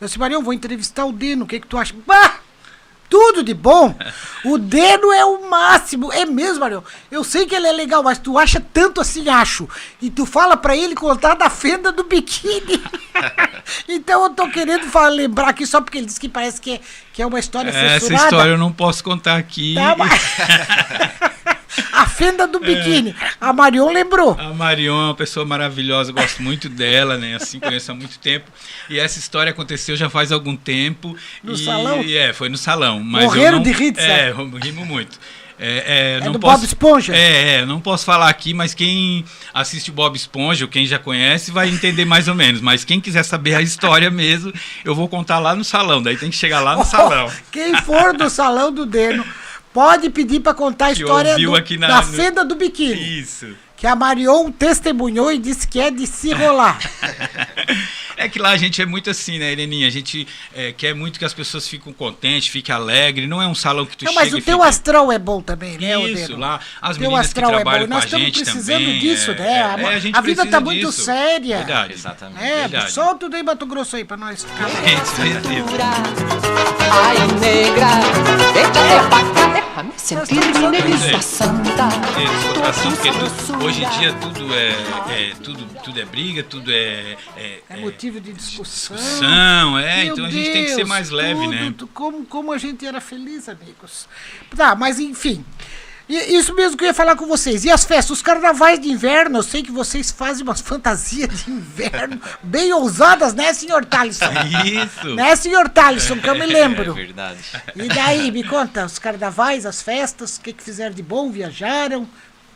Eu 0.00 0.06
disse, 0.06 0.18
Marion, 0.18 0.42
vou 0.42 0.52
entrevistar 0.52 1.04
o 1.06 1.12
Deno, 1.12 1.44
o 1.44 1.48
que, 1.48 1.60
que 1.60 1.66
tu 1.66 1.78
acha? 1.78 1.94
Bah! 2.06 2.40
Tudo 3.08 3.42
de 3.42 3.54
bom! 3.54 3.94
O 4.44 4.58
Deno 4.58 5.10
é 5.12 5.24
o 5.24 5.48
máximo, 5.48 6.12
é 6.12 6.26
mesmo, 6.26 6.60
Marion. 6.60 6.82
Eu 7.10 7.24
sei 7.24 7.46
que 7.46 7.54
ele 7.54 7.66
é 7.66 7.72
legal, 7.72 8.02
mas 8.02 8.18
tu 8.18 8.38
acha 8.38 8.60
tanto 8.72 9.00
assim, 9.00 9.28
acho. 9.28 9.66
E 10.00 10.10
tu 10.10 10.26
fala 10.26 10.56
pra 10.56 10.76
ele 10.76 10.94
contar 10.94 11.34
da 11.34 11.48
fenda 11.48 11.90
do 11.90 12.04
biquíni. 12.04 12.82
então 13.88 14.24
eu 14.24 14.30
tô 14.30 14.48
querendo 14.50 14.84
falar, 14.86 15.08
lembrar 15.08 15.48
aqui 15.48 15.66
só 15.66 15.80
porque 15.80 15.98
ele 15.98 16.06
disse 16.06 16.20
que 16.20 16.28
parece 16.28 16.60
que 16.60 16.72
é, 16.74 16.80
que 17.12 17.22
é 17.22 17.26
uma 17.26 17.38
história 17.38 17.70
Essa 17.70 18.00
censurada. 18.00 18.24
história 18.24 18.50
eu 18.50 18.58
não 18.58 18.72
posso 18.72 19.02
contar 19.02 19.36
aqui. 19.36 19.74
Tá, 19.74 19.96
mas- 19.96 20.20
fenda 22.18 22.48
do 22.48 22.58
biquíni. 22.58 23.14
A 23.40 23.52
Marion 23.52 23.92
lembrou. 23.92 24.36
A 24.38 24.52
Marion 24.52 25.00
é 25.00 25.04
uma 25.06 25.14
pessoa 25.14 25.46
maravilhosa, 25.46 26.10
eu 26.10 26.14
gosto 26.14 26.42
muito 26.42 26.68
dela, 26.68 27.16
né? 27.16 27.36
Assim, 27.36 27.60
conheço 27.60 27.92
há 27.92 27.94
muito 27.94 28.18
tempo. 28.18 28.50
E 28.90 28.98
essa 28.98 29.20
história 29.20 29.50
aconteceu 29.50 29.94
já 29.96 30.10
faz 30.10 30.32
algum 30.32 30.56
tempo. 30.56 31.16
No 31.42 31.52
e, 31.52 31.64
salão? 31.64 32.02
E 32.02 32.16
é, 32.16 32.32
foi 32.32 32.48
no 32.48 32.58
salão. 32.58 33.00
Mas 33.00 33.24
Morreram 33.24 33.58
não- 33.58 33.62
de 33.62 33.70
rir? 33.70 33.94
É, 33.96 34.34
rimo 34.60 34.84
muito. 34.84 35.18
É, 35.60 36.18
é, 36.18 36.24
não 36.24 36.32
do 36.32 36.38
posso, 36.38 36.58
Bob 36.58 36.66
Esponja? 36.66 37.16
É, 37.16 37.56
é, 37.56 37.66
não 37.66 37.80
posso 37.80 38.04
falar 38.04 38.28
aqui, 38.28 38.54
mas 38.54 38.74
quem 38.74 39.24
assiste 39.52 39.90
o 39.90 39.92
Bob 39.92 40.14
Esponja, 40.16 40.64
ou 40.64 40.70
quem 40.70 40.86
já 40.86 41.00
conhece, 41.00 41.50
vai 41.50 41.68
entender 41.68 42.04
mais 42.04 42.28
ou 42.28 42.34
menos. 42.34 42.60
Mas 42.60 42.84
quem 42.84 43.00
quiser 43.00 43.24
saber 43.24 43.56
a 43.56 43.62
história 43.62 44.08
mesmo, 44.08 44.52
eu 44.84 44.94
vou 44.94 45.08
contar 45.08 45.40
lá 45.40 45.56
no 45.56 45.64
salão. 45.64 46.00
Daí 46.00 46.16
tem 46.16 46.30
que 46.30 46.36
chegar 46.36 46.60
lá 46.60 46.76
no 46.76 46.84
salão. 46.86 47.30
Quem 47.50 47.74
for 47.82 48.16
do 48.16 48.30
salão 48.30 48.72
do 48.72 48.86
Deno, 48.86 49.24
pode 49.78 50.10
pedir 50.10 50.40
pra 50.40 50.52
contar 50.52 50.86
a 50.86 50.92
história 50.92 51.36
do- 51.36 51.78
na- 51.78 51.86
da 51.86 51.96
no- 51.98 52.12
fenda 52.12 52.44
do 52.44 52.56
biquíni. 52.56 53.20
Isso. 53.20 53.46
Que 53.76 53.86
a 53.86 53.94
Marion 53.94 54.50
testemunhou 54.50 55.30
e 55.30 55.38
disse 55.38 55.68
que 55.68 55.78
é 55.78 55.88
de 55.88 56.04
se 56.04 56.32
rolar. 56.32 56.76
É 58.18 58.28
que 58.28 58.38
lá 58.38 58.50
a 58.50 58.56
gente 58.56 58.82
é 58.82 58.86
muito 58.86 59.08
assim, 59.08 59.38
né, 59.38 59.52
Heleninha? 59.52 59.86
A 59.86 59.90
gente 59.90 60.26
é, 60.54 60.72
quer 60.72 60.92
muito 60.94 61.18
que 61.18 61.24
as 61.24 61.32
pessoas 61.32 61.68
fiquem 61.68 61.92
contentes, 61.92 62.48
fiquem 62.48 62.74
alegres. 62.74 63.28
Não 63.28 63.40
é 63.40 63.46
um 63.46 63.54
salão 63.54 63.86
que 63.86 63.96
tu 63.96 64.04
Não, 64.04 64.12
chega 64.12 64.24
mas 64.24 64.34
o 64.34 64.38
e 64.38 64.42
teu 64.42 64.58
fica... 64.58 64.68
astral 64.68 65.12
é 65.12 65.18
bom 65.18 65.40
também, 65.40 65.78
né, 65.78 65.96
o 65.96 66.08
Isso, 66.08 66.36
lá, 66.36 66.60
as 66.82 66.96
teu 66.96 67.02
meninas 67.04 67.26
que 67.26 67.30
astral 67.30 67.50
é 67.50 67.54
trabalham 67.54 67.86
bom. 67.86 67.94
Nós 67.94 68.04
estamos 68.04 68.26
gente 68.26 68.42
precisando 68.42 68.84
também, 68.84 68.98
disso, 68.98 69.30
é, 69.30 69.34
né? 69.36 69.46
é, 69.48 69.62
a, 69.62 69.78
é, 69.80 69.94
a 69.94 69.98
gente 70.00 70.16
a 70.16 70.20
vida 70.20 70.36
tá 70.46 70.60
precisa 70.60 70.60
muito 70.60 70.92
séria. 70.92 71.56
Verdade. 71.58 71.92
Exatamente. 71.92 72.42
É, 72.44 72.60
Verdade. 72.68 72.92
solta 72.92 73.26
o 73.26 73.28
Ney 73.28 73.42
Mato 73.42 73.66
Grosso 73.66 73.94
aí 73.96 74.04
pra 74.04 74.16
nós 74.16 74.42
ficar. 74.44 74.68
Ai, 76.90 77.16
negra, 77.38 77.88
déjate 78.52 79.08
pa' 79.10 79.18
acá, 79.18 79.82
déjame 79.82 79.92
sentir 79.98 80.34
mi 80.60 80.68
negrita 80.68 81.20
santa. 81.22 81.88
É, 82.16 82.26
descontração, 82.26 82.92
porque 82.92 83.10
tu- 83.12 83.64
hoje 83.64 83.84
em 83.84 83.88
dia 83.98 84.12
tudo 84.14 84.54
é, 84.54 84.68
é- 85.10 85.32
tudo, 85.42 85.64
tudo 85.84 86.00
é 86.00 86.04
briga, 86.04 86.42
tudo 86.42 86.70
é, 86.72 87.16
é, 87.36 87.58
É 87.68 87.76
motivo 87.76 88.07
de 88.12 88.32
discussão. 88.32 88.96
discussão, 88.96 89.78
é, 89.78 90.04
Meu 90.04 90.12
então 90.12 90.24
a 90.24 90.30
gente 90.30 90.50
tem 90.50 90.64
que 90.64 90.74
ser 90.74 90.84
mais 90.84 91.10
leve, 91.10 91.40
tudo, 91.40 91.50
né? 91.50 91.74
Como, 91.92 92.26
como 92.26 92.52
a 92.52 92.58
gente 92.58 92.86
era 92.86 93.00
feliz, 93.00 93.48
amigos. 93.48 94.08
Tá, 94.56 94.74
mas 94.74 94.98
enfim. 94.98 95.44
Isso 96.08 96.54
mesmo 96.54 96.74
que 96.74 96.84
eu 96.84 96.88
ia 96.88 96.94
falar 96.94 97.16
com 97.16 97.26
vocês. 97.26 97.66
E 97.66 97.70
as 97.70 97.84
festas, 97.84 98.16
os 98.16 98.22
carnavais 98.22 98.80
de 98.80 98.88
inverno, 98.88 99.40
eu 99.40 99.42
sei 99.42 99.62
que 99.62 99.70
vocês 99.70 100.10
fazem 100.10 100.42
umas 100.42 100.60
fantasias 100.62 101.44
de 101.44 101.50
inverno 101.50 102.18
bem 102.42 102.72
ousadas, 102.72 103.34
né, 103.34 103.52
senhor 103.52 103.84
Talisson? 103.84 104.24
Isso. 104.64 105.14
Né, 105.14 105.36
senhor 105.36 105.68
Talisson, 105.68 106.18
que 106.18 106.28
eu 106.28 106.34
me 106.34 106.46
lembro. 106.46 106.92
É 106.92 106.94
verdade. 106.94 107.38
E 107.76 107.88
daí, 107.88 108.30
me 108.32 108.42
conta, 108.42 108.86
os 108.86 108.98
carnavais, 108.98 109.66
as 109.66 109.82
festas, 109.82 110.38
o 110.38 110.40
que, 110.40 110.54
que 110.54 110.62
fizeram 110.62 110.94
de 110.94 111.02
bom? 111.02 111.30
Viajaram? 111.30 112.08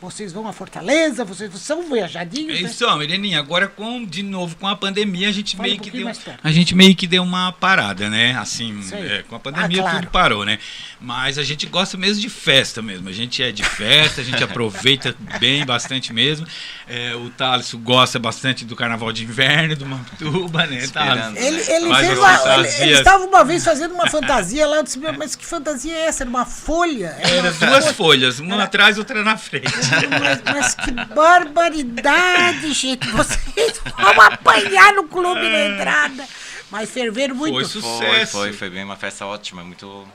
Vocês 0.03 0.33
vão 0.33 0.45
a 0.45 0.51
Fortaleza? 0.51 1.23
Vocês 1.23 1.49
são 1.55 1.89
viajadinhos? 1.89 2.61
né? 2.61 2.67
Isso, 2.69 2.97
Mireninha, 2.97 3.39
agora 3.39 3.69
com, 3.69 4.03
de 4.03 4.21
novo, 4.21 4.57
com 4.57 4.67
a 4.67 4.75
pandemia, 4.75 5.29
a 5.29 5.31
gente 5.31 5.55
Fala 5.55 5.69
um 5.69 5.71
meio 5.71 5.81
que 5.81 5.89
deu. 5.89 6.11
A 6.43 6.51
gente 6.51 6.75
meio 6.75 6.93
que 6.93 7.07
deu 7.07 7.23
uma 7.23 7.53
parada, 7.53 8.09
né? 8.09 8.37
Assim, 8.37 8.77
é, 8.91 9.23
com 9.23 9.37
a 9.37 9.39
pandemia 9.39 9.79
Ah, 9.79 9.83
claro. 9.83 9.99
tudo 9.99 10.11
parou, 10.11 10.43
né? 10.43 10.59
Mas 10.99 11.37
a 11.37 11.43
gente 11.43 11.65
gosta 11.67 11.95
mesmo 11.95 12.21
de 12.21 12.29
festa 12.29 12.81
mesmo. 12.81 13.07
A 13.07 13.13
gente 13.13 13.41
é 13.41 13.53
de 13.53 13.63
festa, 13.63 14.19
a 14.19 14.23
gente 14.25 14.43
aproveita 14.43 15.15
bem, 15.39 15.65
bastante 15.65 16.11
mesmo. 16.11 16.45
É, 16.87 17.15
o 17.15 17.29
Thales 17.29 17.73
gosta 17.75 18.19
bastante 18.19 18.65
do 18.65 18.75
carnaval 18.75 19.11
de 19.13 19.23
inverno, 19.23 19.75
do 19.75 19.85
Mantuba, 19.85 20.65
né, 20.65 20.85
Thales? 20.87 21.37
Ele, 21.37 21.61
ele, 21.61 21.93
as 21.93 22.17
uma, 22.17 22.53
ele, 22.55 22.67
ele 22.83 22.91
estava 22.93 23.23
uma 23.23 23.43
vez 23.45 23.63
fazendo 23.63 23.93
uma 23.93 24.09
fantasia 24.09 24.67
lá, 24.67 24.77
eu 24.77 24.83
disse, 24.83 24.99
"Meu, 24.99 25.13
mas 25.13 25.35
que 25.35 25.45
fantasia 25.45 25.93
é 25.95 26.05
essa? 26.07 26.23
Era 26.23 26.29
uma 26.29 26.45
folha? 26.45 27.15
Era 27.19 27.29
Era 27.29 27.51
uma 27.51 27.51
duas 27.51 27.83
folha. 27.85 27.93
folhas, 27.93 28.39
uma 28.39 28.63
atrás, 28.63 28.97
outra 28.97 29.23
na 29.23 29.37
frente. 29.37 29.71
Mas, 30.19 30.41
mas 30.53 30.75
que 30.75 30.91
barbaridade, 31.15 32.73
gente. 32.73 33.07
Vocês 33.09 33.81
vão 33.97 34.21
apanhar 34.21 34.93
no 34.93 35.05
clube 35.05 35.41
na 35.41 35.65
entrada. 35.67 36.25
Mas 36.69 36.89
ferveram 36.89 37.35
muito. 37.35 37.81
Foi, 37.81 38.25
foi, 38.25 38.53
foi 38.53 38.69
bem 38.69 38.83
uma 38.83 38.95
festa 38.95 39.25
ótima, 39.25 39.63
muito 39.63 40.07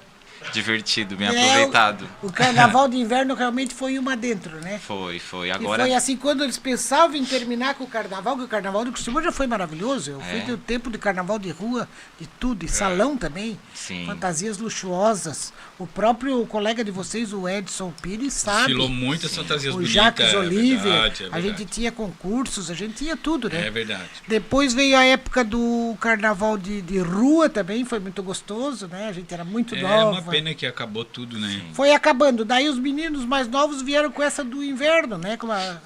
divertido, 0.53 1.17
bem 1.17 1.29
É, 1.29 1.31
o- 1.31 1.35
aproveitado. 1.45 2.09
O 2.23 2.33
carnaval 2.33 2.87
de 2.89 2.97
inverno 2.97 3.35
realmente 3.35 3.75
foi 3.75 3.99
uma 3.99 4.17
dentro, 4.17 4.61
né? 4.61 4.79
Foi, 4.79 5.19
foi. 5.19 5.49
E 5.49 5.51
Agora. 5.51 5.83
foi 5.85 5.95
assim, 5.95 6.17
quando 6.17 6.43
eles 6.45 6.59
pensavam 6.59 7.17
em 7.17 7.25
terminar 7.25 7.75
com 7.75 7.85
o 7.85 7.87
carnaval, 7.87 8.37
que 8.37 8.45
o 8.45 8.49
carnaval 8.49 8.85
do 8.85 8.93
costume 8.93 9.23
já 9.23 9.33
foi 9.33 9.47
maravilhoso. 9.47 10.11
Eu 10.13 10.21
fui 10.21 10.39
É. 10.41 10.45
do 10.45 10.57
tempo 10.57 10.91
de 10.91 10.99
carnaval 10.99 11.39
de 11.39 11.51
rua, 11.51 11.89
de 12.21 12.27
tudo, 12.41 12.65
e 12.65 12.69
salão 12.69 13.17
também. 13.17 13.59
Sim. 13.75 14.07
Fantasias 14.07 14.59
luxuosas. 14.59 15.53
O 15.79 15.87
próprio 15.87 16.45
colega 16.47 16.83
de 16.83 16.91
vocês, 16.91 17.33
o 17.33 17.49
Edson 17.49 17.93
Pires, 18.03 18.33
sabe. 18.35 18.59
Desfilou 18.67 18.89
muitas 18.89 19.35
fantasias 19.35 19.73
O 19.75 19.79
bonitas. 19.79 19.95
Jacques 19.95 20.27
é 20.35 20.39
Oliver. 20.39 20.83
verdade, 20.83 21.25
é 21.25 21.29
a 21.33 21.41
gente 21.41 21.65
tinha 21.65 21.93
concursos, 21.93 22.71
a 22.71 22.75
gente 22.75 22.95
tinha 22.95 23.17
tudo, 23.17 23.49
né? 23.49 23.67
É 23.67 23.71
verdade. 23.71 24.03
Depois 24.27 24.75
veio 24.75 24.97
a 24.97 25.05
época 25.05 25.45
do 25.45 25.97
carnaval 26.01 26.59
de, 26.59 26.81
de 26.83 26.99
rua 26.99 27.49
também, 27.49 27.85
foi 27.85 28.01
muito 28.01 28.23
gostoso, 28.23 28.89
né? 28.89 29.09
A 29.09 29.13
gente 29.13 29.33
era 29.33 29.45
muito 29.45 29.75
É 29.75 29.81
nova. 29.83 30.28
Pena 30.31 30.55
que 30.55 30.67
acabou 30.67 31.05
tudo, 31.05 31.39
né? 31.39 31.63
Foi 31.75 31.93
acabando. 31.93 32.45
Daí 32.45 32.69
os 32.69 32.79
meninos 32.79 33.25
mais 33.25 33.49
novos 33.49 33.83
vieram 33.83 34.11
com 34.11 34.23
essa 34.23 34.43
do 34.45 34.63
inverno, 34.63 35.17
né? 35.19 35.37
Com 35.37 35.51
a, 35.53 35.79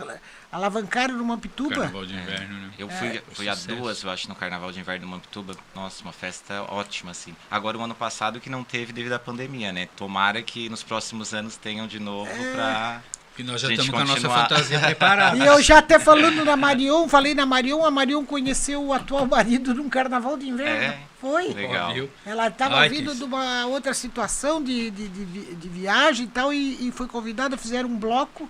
alavancaram 0.51 1.15
numa 1.17 1.39
pituba. 1.39 1.75
Carnaval 1.77 2.05
de 2.07 2.15
inverno, 2.15 2.55
né? 2.59 2.71
Eu 2.79 2.89
fui, 2.89 3.09
É. 3.09 3.23
fui 3.33 3.49
a 3.49 3.55
duas, 3.55 4.03
eu 4.03 4.11
acho, 4.11 4.29
no 4.29 4.35
Carnaval 4.35 4.71
de 4.73 4.81
Inverno 4.81 5.05
de 5.07 5.11
Mampituba. 5.11 5.57
Nossa, 5.75 6.03
uma 6.03 6.13
festa 6.13 6.63
ótima, 6.65 7.11
assim. 7.11 7.35
Agora, 7.51 7.79
o 7.79 7.83
ano 7.83 7.95
passado 7.95 8.41
que 8.41 8.51
não 8.51 8.63
teve 8.63 8.93
devido 8.93 9.13
à 9.15 9.19
pandemia, 9.19 9.73
né? 9.73 9.89
Tomara 9.97 10.43
que 10.43 10.69
nos 10.69 10.83
próximos 10.83 11.33
anos 11.33 11.57
tenham 11.57 11.87
de 11.87 11.99
novo 11.99 12.31
É. 12.31 12.53
pra... 12.53 13.03
Que 13.37 13.43
nós 13.43 13.61
já 13.61 13.71
estamos 13.71 13.91
com 13.91 13.99
a 13.99 14.05
nossa 14.05 14.29
fantasia 14.29 14.79
preparada. 14.79 15.37
E 15.43 15.47
eu 15.47 15.63
já 15.63 15.79
até 15.79 15.99
falando 15.99 16.45
na 16.45 16.57
Marion, 16.57 17.09
falei 17.09 17.35
na 17.35 17.47
Marion, 17.47 17.85
a 17.85 17.91
Marion 17.91 18.25
conheceu 18.25 18.85
o 18.85 18.93
atual 18.93 19.27
marido 19.27 19.75
num 19.75 19.89
carnaval 19.89 20.37
de 20.37 20.49
inverno. 20.49 20.93
É? 20.93 20.99
Foi. 21.21 21.49
Legal. 21.49 21.95
Ela 22.27 22.49
estava 22.49 22.89
vindo 22.89 23.15
de 23.15 23.23
uma 23.23 23.67
outra 23.67 23.95
situação 23.95 24.63
de, 24.63 24.91
de, 24.91 25.09
de, 25.09 25.55
de 25.55 25.69
viagem 25.69 26.27
e 26.27 26.29
tal, 26.29 26.53
e, 26.53 26.89
e 26.89 26.93
foi 26.93 27.07
convidada, 27.07 27.57
fizeram 27.57 27.89
um 27.89 27.97
bloco 27.97 28.49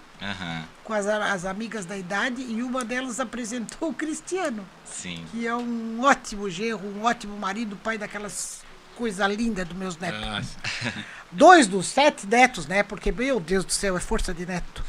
com 0.83 0.93
as, 0.95 1.07
as 1.07 1.45
amigas 1.45 1.85
da 1.85 1.97
idade, 1.97 2.43
e 2.43 2.63
uma 2.63 2.85
delas 2.85 3.21
apresentou 3.21 3.91
o 3.91 3.95
Cristiano, 3.95 4.67
sim. 4.85 5.25
que 5.31 5.47
é 5.47 5.55
um 5.55 6.03
ótimo 6.03 6.49
genro, 6.49 6.81
um 6.87 7.05
ótimo 7.05 7.37
marido, 7.39 7.77
pai 7.77 7.99
daquelas 7.99 8.63
coisa 8.97 9.27
linda 9.27 9.65
dos 9.65 9.77
meus 9.77 9.97
netos. 9.97 10.23
Ah, 10.23 10.93
Dois 11.33 11.67
dos 11.67 11.87
sete 11.87 12.27
netos, 12.27 12.67
né? 12.67 12.83
Porque, 12.83 13.11
meu 13.11 13.41
Deus 13.41 13.65
do 13.65 13.73
céu, 13.73 13.97
é 13.97 14.01
força 14.01 14.33
de 14.35 14.45
neto. 14.47 14.85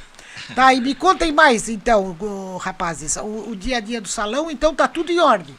Tá, 0.55 0.73
e 0.73 0.81
me 0.81 0.93
contem 0.93 1.31
mais, 1.31 1.69
então, 1.69 2.17
rapazes. 2.59 3.15
O, 3.17 3.51
o 3.51 3.55
dia 3.55 3.77
a 3.77 3.79
dia 3.79 4.01
do 4.01 4.07
salão, 4.07 4.51
então, 4.51 4.75
tá 4.75 4.87
tudo 4.87 5.11
em 5.11 5.19
ordem. 5.19 5.55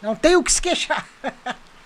Não 0.00 0.14
tem 0.16 0.36
o 0.36 0.42
que 0.42 0.50
se 0.52 0.62
queixar. 0.62 1.06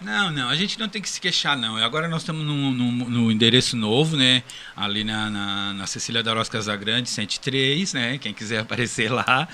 Não, 0.01 0.31
não, 0.31 0.49
a 0.49 0.55
gente 0.55 0.79
não 0.79 0.89
tem 0.89 1.01
que 1.03 1.09
se 1.09 1.21
queixar, 1.21 1.57
não. 1.57 1.77
Agora 1.79 2.07
nós 2.09 2.23
estamos 2.23 2.45
no, 2.45 2.71
no, 2.71 2.93
no 3.11 3.33
endereço 3.33 3.77
novo, 3.77 4.17
né? 4.17 4.43
Ali 4.77 5.03
na, 5.03 5.29
na, 5.31 5.73
na 5.73 5.87
Cecília 5.87 6.23
da 6.23 6.35
Rosa 6.35 6.51
Casagrande, 6.51 7.09
103, 7.09 7.95
né? 7.95 8.19
Quem 8.19 8.33
quiser 8.35 8.61
aparecer 8.63 9.11
lá 9.11 9.49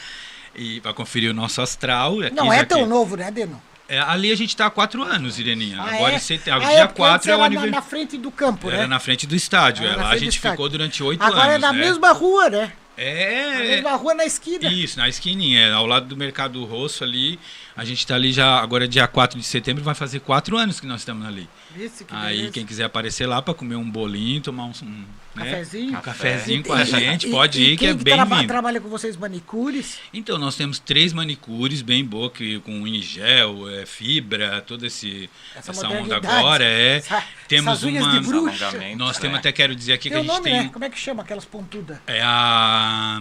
e 0.55 0.81
para 0.81 0.93
conferir 0.93 1.31
o 1.31 1.35
nosso 1.35 1.63
astral. 1.63 2.21
Aqui 2.21 2.35
Não 2.35 2.53
é 2.53 2.65
tão 2.65 2.81
que- 2.81 2.87
novo, 2.87 3.17
né, 3.17 3.31
Deno? 3.31 3.63
É, 3.89 3.99
ali 4.01 4.33
a 4.33 4.37
gente 4.37 4.51
está 4.51 4.67
há 4.67 4.71
quatro 4.71 5.03
anos, 5.03 5.39
Ireninha. 5.39 5.79
Ah, 5.81 5.95
Agora 5.95 6.13
é? 6.13 6.17
em 6.17 6.19
setembro, 6.19 6.65
Ah, 6.65 6.71
dia 6.71 6.87
porque 6.87 6.97
4 7.03 7.15
antes 7.15 7.27
é 7.27 7.31
o 7.31 7.35
era 7.35 7.39
na, 7.41 7.45
aniversário. 7.47 7.75
na 7.75 7.83
frente 7.83 8.17
do 8.17 8.31
campo, 8.31 8.71
Era 8.71 8.83
né? 8.83 8.87
na 8.87 8.99
frente 9.01 9.27
do 9.27 9.35
estádio. 9.35 9.85
Era 9.85 9.95
é, 9.95 9.97
na 9.97 10.03
lá 10.05 10.11
a 10.11 10.17
gente 10.17 10.39
ficou 10.39 10.69
durante 10.69 11.03
oito 11.03 11.23
anos. 11.23 11.35
Agora 11.37 11.55
é 11.55 11.59
na 11.59 11.73
né? 11.73 11.79
mesma 11.79 12.13
rua, 12.13 12.49
né? 12.49 12.73
É. 12.97 13.53
Na 13.53 13.59
mesma 13.61 13.97
rua, 13.97 14.15
na 14.15 14.25
esquina. 14.25 14.69
Isso, 14.71 14.99
na 14.99 15.09
esquininha, 15.09 15.61
é, 15.61 15.73
ao 15.73 15.87
lado 15.87 16.07
do 16.07 16.17
Mercado 16.17 16.63
Rosso 16.65 17.03
ali. 17.05 17.39
A 17.77 17.85
gente 17.85 17.99
está 17.99 18.15
ali 18.15 18.33
já, 18.33 18.59
agora 18.61 18.87
dia 18.87 19.07
4 19.07 19.39
de 19.39 19.45
setembro, 19.45 19.83
vai 19.83 19.95
fazer 19.95 20.21
quatro 20.21 20.57
anos 20.57 20.79
que 20.79 20.87
nós 20.87 21.01
estamos 21.01 21.27
ali. 21.27 21.49
Vixe, 21.75 22.05
que 22.05 22.15
Aí 22.15 22.37
beleza. 22.37 22.53
quem 22.53 22.67
quiser 22.67 22.85
aparecer 22.85 23.27
lá 23.27 23.41
para 23.41 23.55
comer 23.55 23.77
um 23.77 23.89
bolinho, 23.91 24.41
tomar 24.41 24.65
um, 24.65 24.73
um, 24.83 25.05
né, 25.35 25.45
Cafezinho. 25.51 25.99
um 25.99 26.01
cafezinho 26.03 26.63
com 26.63 26.73
a 26.73 26.85
gente, 26.85 27.27
e- 27.27 27.31
pode 27.31 27.63
e 27.63 27.73
ir, 27.73 27.77
que 27.77 27.87
é 27.87 27.95
bem 27.95 28.15
traba- 28.15 28.37
lindo. 28.37 28.49
trabalha 28.49 28.81
com 28.81 28.89
vocês 28.89 29.17
manicures? 29.17 29.99
Então, 30.13 30.37
nós 30.39 30.55
temos 30.57 30.79
três 30.79 31.13
manicures 31.13 31.81
bem 31.83 32.05
boas, 32.05 32.33
que, 32.33 32.61
com 32.61 32.87
ingel, 32.87 33.69
é, 33.71 33.87
fibra, 33.87 34.61
toda 34.61 34.87
esse, 34.87 35.31
Essa 35.57 35.71
essa, 35.71 35.89
onda 35.89 36.17
agora. 36.17 36.65
É. 36.65 36.97
Essa- 36.97 37.25
temos 37.49 37.73
essas 37.73 37.85
unhas 37.85 38.05
uma. 38.05 38.21
de 38.21 38.27
bruxa. 38.27 38.71
Nós 38.97 39.19
temos 39.19 39.37
é. 39.37 39.39
até, 39.41 39.53
quero 39.53 39.75
dizer 39.75 39.95
aqui, 39.95 40.11
Tem 40.11 40.13
que 40.13 40.19
a 40.19 40.21
gente 40.21 40.31
nome, 40.31 40.51
tem. 40.51 40.63
né? 40.65 40.71
Como 40.73 40.85
é 40.85 40.91
que 40.91 40.99
chama 40.99 41.23
aquelas 41.23 41.45
pontudas? 41.45 41.99
É 42.07 42.21
a. 42.23 43.21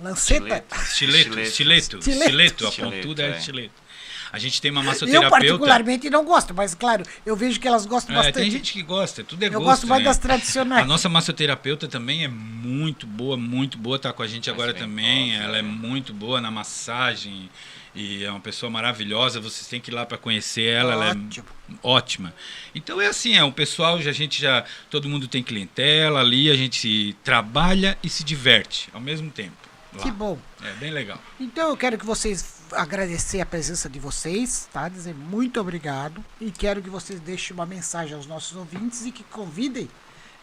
Lanceta? 0.00 0.64
Estileto, 0.76 1.40
estileto, 1.40 1.98
Estileto. 1.98 1.98
estileto, 1.98 2.66
a 2.68 2.72
pontuda 2.72 3.22
é 3.24 3.30
é. 3.30 3.38
estileto. 3.38 3.87
A 4.32 4.38
gente 4.38 4.60
tem 4.60 4.70
uma 4.70 4.80
Eu 4.80 4.84
massoterapeuta. 4.86 5.30
particularmente 5.30 6.10
não 6.10 6.24
gosto, 6.24 6.52
mas 6.54 6.74
claro, 6.74 7.04
eu 7.24 7.34
vejo 7.36 7.58
que 7.58 7.66
elas 7.66 7.86
gostam 7.86 8.14
É, 8.14 8.18
bastante. 8.18 8.34
tem 8.42 8.50
gente 8.50 8.72
que 8.72 8.82
gosta, 8.82 9.24
tudo 9.24 9.42
é 9.42 9.46
Eu 9.46 9.52
gosto. 9.52 9.64
gosto 9.64 9.86
mais 9.86 10.00
né? 10.02 10.08
das 10.08 10.18
tradicionais. 10.18 10.82
A 10.82 10.86
nossa 10.86 11.08
massoterapeuta 11.08 11.88
também 11.88 12.24
é 12.24 12.28
muito 12.28 13.06
boa, 13.06 13.36
muito 13.36 13.78
boa, 13.78 13.98
tá 13.98 14.12
com 14.12 14.22
a 14.22 14.26
gente 14.26 14.50
agora 14.50 14.74
também. 14.74 15.34
Ela 15.36 15.58
é 15.58 15.62
muito 15.62 16.12
boa 16.12 16.40
na 16.40 16.50
massagem 16.50 17.48
e 17.94 18.22
é 18.24 18.30
uma 18.30 18.40
pessoa 18.40 18.70
maravilhosa. 18.70 19.40
Vocês 19.40 19.66
têm 19.66 19.80
que 19.80 19.90
ir 19.90 19.94
lá 19.94 20.04
para 20.04 20.18
conhecer 20.18 20.62
ela, 20.68 20.92
ela 20.92 21.10
Ótimo. 21.10 21.46
é 21.70 21.74
ótima. 21.82 22.34
Então 22.74 23.00
é 23.00 23.06
assim, 23.06 23.36
é 23.36 23.42
um 23.44 23.50
pessoal, 23.52 24.00
já, 24.00 24.10
a 24.10 24.12
gente 24.12 24.40
já, 24.40 24.64
todo 24.90 25.08
mundo 25.08 25.26
tem 25.26 25.42
clientela 25.42 26.20
ali, 26.20 26.50
a 26.50 26.54
gente 26.54 27.16
trabalha 27.24 27.96
e 28.02 28.08
se 28.08 28.22
diverte 28.24 28.88
ao 28.92 29.00
mesmo 29.00 29.30
tempo. 29.30 29.56
lá. 29.94 30.02
Que 30.02 30.10
bom. 30.10 30.38
É 30.62 30.72
bem 30.74 30.90
legal. 30.90 31.20
Então 31.40 31.70
eu 31.70 31.76
quero 31.76 31.96
que 31.98 32.04
vocês 32.04 32.57
agradecer 32.72 33.40
a 33.40 33.46
presença 33.46 33.88
de 33.88 33.98
vocês, 33.98 34.68
tá? 34.72 34.88
Dizer 34.88 35.14
muito 35.14 35.60
obrigado 35.60 36.24
e 36.40 36.50
quero 36.50 36.82
que 36.82 36.90
vocês 36.90 37.20
deixem 37.20 37.54
uma 37.54 37.66
mensagem 37.66 38.14
aos 38.14 38.26
nossos 38.26 38.56
ouvintes 38.56 39.04
e 39.04 39.12
que 39.12 39.24
convidem, 39.24 39.88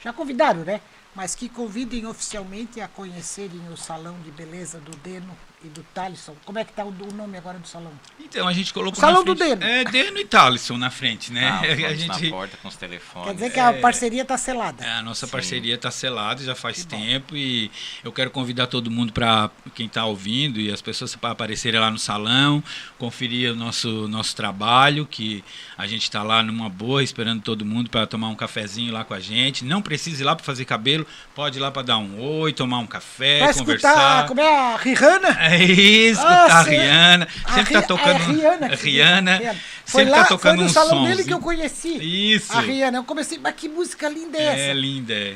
já 0.01 0.13
convidaram, 0.13 0.63
né? 0.63 0.81
Mas 1.15 1.35
que 1.35 1.47
convidem 1.47 2.05
oficialmente 2.05 2.81
a 2.81 2.87
conhecerem 2.87 3.69
o 3.71 3.77
salão 3.77 4.19
de 4.21 4.31
beleza 4.31 4.79
do 4.79 4.95
Deno 4.97 5.35
e 5.63 5.67
do 5.67 5.83
Talisson. 5.93 6.35
Como 6.45 6.59
é 6.59 6.63
que 6.63 6.73
tá 6.73 6.83
o, 6.83 6.89
o 6.89 7.13
nome 7.13 7.37
agora 7.37 7.57
do 7.57 7.67
salão? 7.67 7.91
Então 8.19 8.47
a 8.47 8.53
gente 8.53 8.73
colocou 8.73 8.97
O 8.97 8.99
salão 9.01 9.23
na 9.23 9.33
do 9.33 9.35
Deno. 9.35 9.63
É 9.63 9.83
Deno 9.83 10.19
e 10.19 10.25
Talisson 10.25 10.77
na 10.77 10.89
frente, 10.89 11.31
né? 11.31 11.47
Ah, 11.47 11.61
a 11.87 11.93
gente 11.95 12.23
na 12.25 12.29
porta 12.29 12.57
com 12.57 12.67
os 12.67 12.75
telefones. 12.75 13.27
Quer 13.29 13.33
dizer 13.35 13.49
que 13.51 13.59
a 13.59 13.73
parceria 13.73 14.21
está 14.21 14.37
selada. 14.37 14.83
É, 14.85 14.91
a 14.91 15.01
nossa 15.01 15.27
parceria 15.27 15.75
está 15.75 15.89
selada 15.89 16.43
já 16.43 16.55
faz 16.55 16.85
tempo 16.85 17.35
e 17.35 17.71
eu 18.03 18.11
quero 18.11 18.29
convidar 18.29 18.67
todo 18.67 18.91
mundo 18.91 19.13
para 19.13 19.49
quem 19.73 19.87
está 19.87 20.05
ouvindo 20.05 20.59
e 20.59 20.71
as 20.71 20.81
pessoas 20.81 21.15
para 21.15 21.31
aparecerem 21.31 21.79
lá 21.79 21.89
no 21.89 21.99
salão, 21.99 22.63
conferir 22.97 23.51
o 23.51 23.55
nosso, 23.55 24.07
nosso 24.07 24.35
trabalho, 24.35 25.05
que 25.05 25.43
a 25.77 25.87
gente 25.87 26.03
está 26.03 26.21
lá 26.21 26.43
numa 26.43 26.69
boa, 26.69 27.03
esperando 27.03 27.41
todo 27.41 27.65
mundo 27.65 27.89
para 27.89 28.05
tomar 28.05 28.27
um 28.27 28.35
cafezinho 28.35 28.93
lá 28.93 29.03
com 29.03 29.13
a 29.13 29.19
gente. 29.19 29.63
Não 29.63 29.81
precisa 29.81 30.21
ir 30.21 30.25
lá 30.25 30.35
para 30.35 30.45
fazer 30.45 30.65
cabelo, 30.65 31.05
pode 31.33 31.57
ir 31.57 31.61
lá 31.61 31.71
para 31.71 31.81
dar 31.81 31.97
um 31.97 32.19
oi, 32.19 32.53
tomar 32.53 32.79
um 32.79 32.87
café, 32.87 33.39
Vai 33.39 33.53
conversar. 33.53 33.89
escutar, 33.89 34.27
como 34.27 34.41
é 34.41 34.73
a 34.73 34.77
Rihanna? 34.77 35.29
É 35.51 35.63
isso, 35.63 36.21
Ah, 36.21 36.45
tá 36.47 36.59
a. 36.59 36.63
Rihanna. 36.63 37.27
A 37.43 37.53
Sempre 37.53 37.73
tá 37.73 37.79
Ri- 37.81 37.87
tocando. 37.87 38.09
é 38.21 38.25
Rihanna, 38.25 38.65
a 38.65 38.69
que- 38.69 38.75
Rihanna. 38.89 39.39
Foi 39.85 40.01
Sempre 40.01 40.11
lá, 40.11 40.17
tá 40.23 40.25
tocando 40.29 40.55
foi 40.55 40.63
no 40.63 40.69
um 40.69 40.73
salão 40.73 41.03
dele 41.05 41.23
que 41.23 41.33
eu 41.33 41.39
conheci. 41.39 42.33
Isso. 42.33 42.51
A 42.53 42.61
Rihanna. 42.61 42.97
Eu 42.99 43.03
comecei, 43.03 43.37
mas 43.37 43.53
que 43.55 43.67
música 43.69 44.09
linda 44.09 44.37
é 44.37 44.43
essa? 44.43 44.57
É 44.61 44.73
linda, 44.73 45.13
é. 45.13 45.35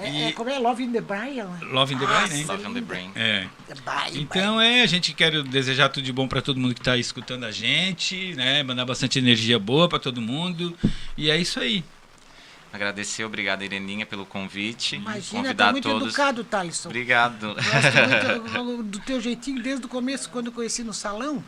É, 0.00 0.28
é, 0.28 0.32
como 0.32 0.48
é 0.48 0.56
Love 0.60 0.84
in 0.84 0.92
the 0.92 1.00
Brian? 1.00 1.48
Love 1.72 1.92
in 1.94 1.98
the 1.98 2.06
Nossa, 2.06 2.26
Brain, 2.28 2.38
né? 2.38 2.44
Love 2.46 2.68
in 2.70 2.74
the 2.74 2.80
Brain. 2.80 3.10
É. 3.16 3.46
Bye, 3.84 4.12
Então 4.20 4.60
é, 4.60 4.82
a 4.82 4.86
gente 4.86 5.12
quer 5.12 5.42
desejar 5.42 5.88
tudo 5.88 6.04
de 6.04 6.12
bom 6.12 6.28
para 6.28 6.40
todo 6.40 6.60
mundo 6.60 6.72
que 6.72 6.80
está 6.80 6.96
escutando 6.96 7.42
a 7.44 7.50
gente, 7.50 8.32
né? 8.36 8.62
Mandar 8.62 8.84
bastante 8.84 9.18
energia 9.18 9.58
boa 9.58 9.88
para 9.88 9.98
todo 9.98 10.20
mundo. 10.20 10.72
E 11.16 11.28
é 11.30 11.36
isso 11.36 11.58
aí. 11.58 11.82
Agradecer, 12.72 13.24
obrigado 13.24 13.62
Ireninha 13.62 14.04
pelo 14.04 14.26
convite. 14.26 14.96
Imagina, 14.96 15.42
Convidar 15.42 15.66
tá 15.66 15.72
muito 15.72 15.88
todos. 15.88 16.08
educado, 16.08 16.44
Thalisson. 16.44 16.88
Obrigado. 16.88 17.54
Gosto 17.54 18.64
muito 18.64 18.82
do 18.90 19.00
teu 19.00 19.20
jeitinho 19.20 19.62
desde 19.62 19.86
o 19.86 19.88
começo, 19.88 20.28
quando 20.30 20.46
eu 20.46 20.52
conheci 20.52 20.84
no 20.84 20.92
salão. 20.92 21.42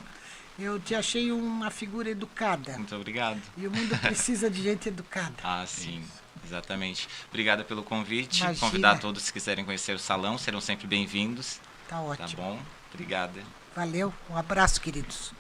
Eu 0.59 0.79
te 0.79 0.95
achei 0.95 1.31
uma 1.33 1.71
figura 1.71 2.11
educada. 2.11 2.73
Muito 2.77 2.95
obrigado. 2.95 3.41
E 3.57 3.67
o 3.67 3.71
mundo 3.71 3.99
precisa 3.99 4.51
de 4.51 4.63
gente 4.63 4.89
educada. 4.89 5.35
Ah, 5.43 5.65
sim. 5.67 6.03
Exatamente. 6.45 7.09
Obrigado 7.29 7.65
pelo 7.65 7.83
convite. 7.83 8.41
Imagina. 8.41 8.67
Convidar 8.67 8.99
todos 8.99 9.27
que 9.27 9.33
quiserem 9.35 9.65
conhecer 9.65 9.95
o 9.95 9.99
salão, 9.99 10.37
serão 10.37 10.61
sempre 10.61 10.87
bem-vindos. 10.87 11.61
Tá 11.89 12.01
ótimo. 12.01 12.29
Tá 12.29 12.37
bom? 12.37 12.59
Obrigada. 12.93 13.41
Valeu, 13.75 14.13
um 14.29 14.37
abraço, 14.37 14.81
queridos. 14.81 15.33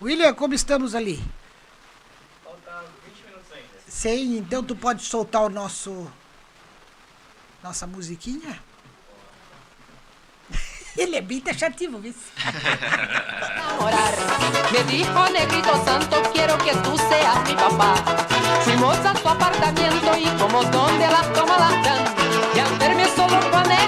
William, 0.00 0.32
como 0.34 0.54
estamos 0.54 0.94
ali? 0.94 1.22
Faltam 3.94 4.02
20 4.02 4.02
minutos 4.02 4.04
ainda. 4.04 4.04
Sim, 4.04 4.38
então 4.38 4.62
tu 4.62 4.74
pode 4.74 5.02
soltar 5.02 5.42
o 5.42 5.48
nosso. 5.48 6.10
Nossa 7.62 7.86
musiquinha? 7.86 8.58
Ele 10.96 11.16
é 11.16 11.20
bem 11.20 11.40
taxativo, 11.40 11.98
viu? 11.98 12.14
enamorar. 13.74 14.12
Me 14.70 14.82
dijo 14.84 15.32
negrito 15.32 15.84
santo, 15.84 16.30
quiero 16.32 16.58
que 16.58 16.72
tú 16.78 16.96
seas 17.08 17.42
mi 17.44 17.54
papá. 17.54 17.94
Fuimos 18.64 18.98
a 18.98 19.14
su 19.16 19.28
apartamento 19.28 20.18
y 20.18 20.26
como 20.38 20.64
donde 20.64 21.06
la 21.06 21.22
toma 21.32 21.58
la 21.58 21.70
dan. 21.82 22.14
Y 22.54 22.58
al 22.60 22.78
verme 22.78 23.06
solo 23.16 23.40
con 23.50 23.70
ella. 23.70 23.84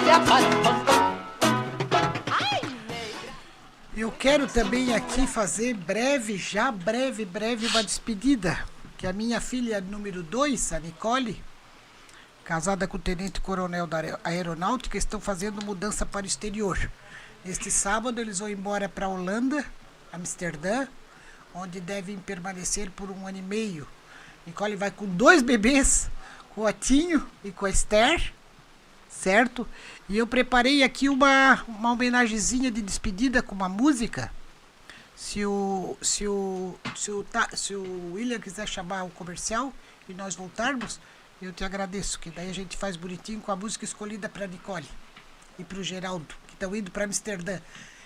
Eu 3.96 4.12
quero 4.12 4.46
também 4.46 4.94
aqui 4.94 5.26
fazer 5.26 5.72
breve, 5.72 6.36
já 6.36 6.70
breve, 6.70 7.24
breve, 7.24 7.66
uma 7.66 7.82
despedida. 7.82 8.58
Que 8.96 9.06
a 9.06 9.12
minha 9.12 9.40
filha 9.40 9.80
número 9.80 10.22
2, 10.22 10.72
a 10.72 10.80
Nicole, 10.80 11.42
casada 12.44 12.86
com 12.88 12.96
o 12.96 13.00
tenente 13.00 13.40
coronel 13.40 13.86
da 13.86 13.98
aer- 13.98 14.18
aeronáutica, 14.24 14.96
estão 14.96 15.20
fazendo 15.20 15.64
mudança 15.64 16.06
para 16.06 16.24
o 16.24 16.26
exterior. 16.28 16.90
Neste 17.44 17.70
sábado 17.70 18.20
eles 18.20 18.38
vão 18.38 18.48
embora 18.48 18.88
para 18.88 19.06
a 19.06 19.08
Holanda, 19.08 19.64
Amsterdã, 20.12 20.86
onde 21.54 21.80
devem 21.80 22.18
permanecer 22.18 22.90
por 22.90 23.10
um 23.10 23.26
ano 23.26 23.38
e 23.38 23.42
meio. 23.42 23.86
Nicole 24.46 24.76
vai 24.76 24.90
com 24.90 25.06
dois 25.06 25.42
bebês, 25.42 26.08
com 26.54 26.62
o 26.62 26.66
Atinho 26.66 27.26
e 27.44 27.50
com 27.50 27.66
a 27.66 27.70
Esther, 27.70 28.32
certo? 29.10 29.68
E 30.08 30.16
eu 30.16 30.26
preparei 30.26 30.82
aqui 30.82 31.08
uma, 31.08 31.62
uma 31.68 31.92
homenagezinha 31.92 32.70
de 32.70 32.80
despedida 32.80 33.42
com 33.42 33.54
uma 33.54 33.68
música. 33.68 34.32
Se 35.16 35.46
o, 35.46 35.96
se 36.02 36.28
o, 36.28 36.78
se 36.94 37.10
o, 37.10 37.24
se 37.54 37.74
o 37.74 38.12
William 38.12 38.38
quiser 38.38 38.68
chamar 38.68 39.04
o 39.04 39.10
comercial 39.10 39.72
e 40.06 40.12
nós 40.12 40.34
voltarmos, 40.34 41.00
eu 41.40 41.52
te 41.52 41.64
agradeço, 41.64 42.18
que 42.18 42.30
daí 42.30 42.50
a 42.50 42.54
gente 42.54 42.76
faz 42.76 42.96
bonitinho 42.96 43.40
com 43.40 43.50
a 43.50 43.56
música 43.56 43.84
escolhida 43.84 44.28
para 44.28 44.46
Nicole 44.46 44.86
e 45.58 45.64
para 45.64 45.78
o 45.78 45.82
Geraldo, 45.82 46.34
que 46.46 46.52
estão 46.52 46.76
indo 46.76 46.90
para 46.90 47.04
Amsterdã. 47.04 47.58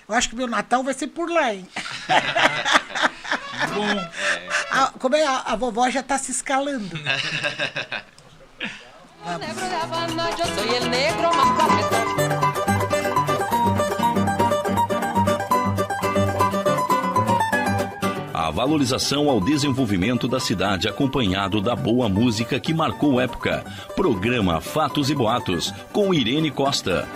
Eu 0.09 0.15
acho 0.15 0.29
que 0.29 0.37
meu 0.37 0.47
Natal 0.47 0.85
vai 0.85 0.95
ser 0.95 1.09
por 1.09 1.29
lá, 1.29 1.53
hein? 1.53 1.69
Bom. 3.75 4.11
A, 4.71 4.87
como 4.99 5.17
é? 5.17 5.25
A, 5.25 5.39
a 5.39 5.57
vovó 5.57 5.91
já 5.91 6.01
está 6.01 6.17
se 6.17 6.31
escalando. 6.31 6.91
Negro 10.89 12.40
Valorização 18.51 19.29
ao 19.29 19.41
desenvolvimento 19.41 20.27
da 20.27 20.41
cidade 20.41 20.89
acompanhado 20.89 21.61
da 21.61 21.77
boa 21.77 22.09
música 22.09 22.59
que 22.59 22.75
marcou 22.75 23.21
época. 23.21 23.65
Programa 23.95 24.61
Fatos 24.61 25.11
e 25.11 25.15
Boatos, 25.15 25.73
com 25.93 26.13
Irene 26.13 26.51
Costa. 26.51 27.09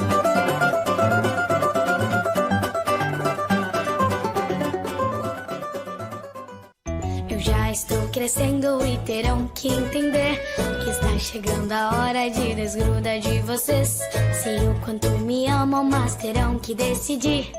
Eu 7.29 7.39
já 7.39 7.71
estou 7.71 8.09
crescendo 8.09 8.85
e 8.87 8.97
terão 8.99 9.49
que 9.55 9.69
entender 9.69 10.41
que 10.85 10.91
está 10.91 11.19
chegando 11.19 11.73
a 11.73 11.91
hora 11.97 12.29
de 12.29 12.55
desgrudar 12.55 13.19
de 13.19 13.41
vocês. 13.41 14.01
Sei 14.43 14.59
o 14.69 14.75
quanto 14.85 15.09
me 15.21 15.47
amam, 15.47 15.85
mas 15.85 16.15
terão 16.15 16.59
que 16.59 16.75
decidir 16.75 17.53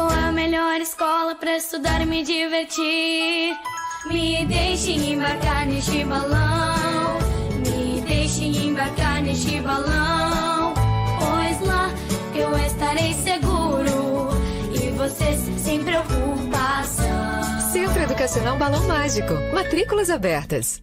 qual 0.00 0.10
a 0.10 0.32
melhor 0.32 0.80
escola 0.80 1.34
para 1.34 1.56
estudar 1.56 2.00
e 2.00 2.06
me 2.06 2.22
divertir. 2.22 3.54
Me 4.06 4.46
deixem 4.46 5.12
embarcar 5.12 5.66
neste 5.66 6.04
balão, 6.04 7.18
me 7.66 8.00
deixem 8.00 8.68
embarcar 8.68 9.22
neste 9.22 9.60
balão, 9.60 10.72
pois 11.18 11.60
lá 11.60 11.90
eu 12.34 12.56
estarei 12.66 13.12
seguro 13.12 14.30
e 14.72 14.90
vocês 14.92 15.38
sem 15.60 15.84
preocupação. 15.84 17.60
Centro 17.72 18.02
Educacional 18.02 18.56
Balão 18.56 18.86
Mágico. 18.88 19.34
Matrículas 19.52 20.08
abertas. 20.08 20.82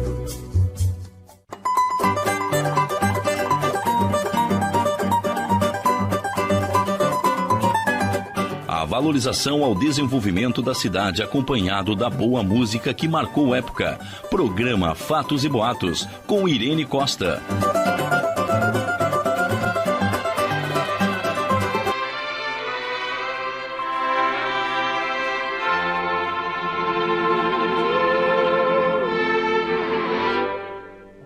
Valorização 9.01 9.63
ao 9.63 9.73
desenvolvimento 9.73 10.61
da 10.61 10.75
cidade 10.75 11.23
acompanhado 11.23 11.95
da 11.95 12.07
boa 12.07 12.43
música 12.43 12.93
que 12.93 13.07
marcou 13.07 13.55
época. 13.55 13.99
Programa 14.29 14.93
Fatos 14.93 15.43
e 15.43 15.49
Boatos 15.49 16.07
com 16.27 16.47
Irene 16.47 16.85
Costa. 16.85 17.41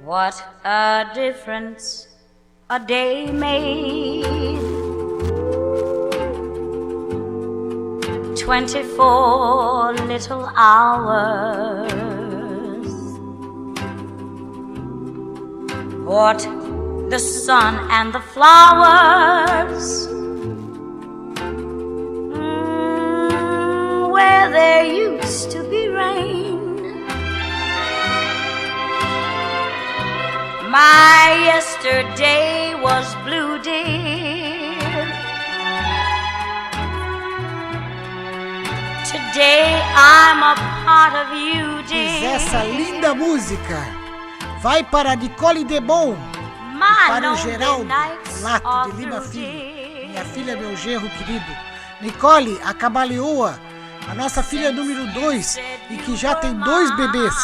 What 0.05 0.41
a 0.63 1.11
difference 1.13 2.07
a 2.69 2.77
day 2.77 3.29
made. 3.33 4.74
Twenty-four 8.45 9.93
little 10.05 10.45
hours. 10.55 11.97
What 16.05 16.39
the 17.09 17.17
sun 17.17 17.73
and 17.89 18.13
the 18.13 18.19
flowers. 18.19 20.07
Mm, 22.35 24.11
where 24.11 24.49
there 24.51 24.85
used 24.85 25.49
to 25.49 25.63
be 25.63 25.87
rain. 25.87 26.59
My 30.69 31.35
yesterday 31.51 32.75
was 32.75 33.15
blue, 33.25 33.57
dear. 33.63 34.14
Today 39.35 39.81
I'm 39.97 40.41
a 40.43 40.55
part 40.85 41.13
of 41.13 41.35
you, 41.35 41.83
Pois 41.83 41.89
dear. 41.89 42.35
essa 42.35 42.63
linda 42.63 43.13
música 43.13 43.85
vai 44.61 44.81
para 44.81 45.13
Nicole 45.13 45.65
Debon, 45.65 46.15
My 46.71 47.07
para 47.09 47.33
o 47.33 47.35
Geraldo 47.35 47.85
Lato 48.39 48.91
de 48.91 48.95
Lima 48.95 49.19
Filho, 49.19 50.07
minha 50.07 50.23
filha, 50.23 50.55
meu 50.55 50.73
genro 50.77 51.09
querido. 51.09 51.51
Nicole, 51.99 52.57
a 52.63 52.73
camaleoa, 52.73 53.59
a 54.09 54.15
nossa 54.15 54.41
filha 54.41 54.71
número 54.71 55.05
2 55.11 55.57
e 55.89 55.97
que 55.97 56.15
já 56.15 56.33
tem 56.35 56.57
dois 56.57 56.95
bebês, 56.95 57.35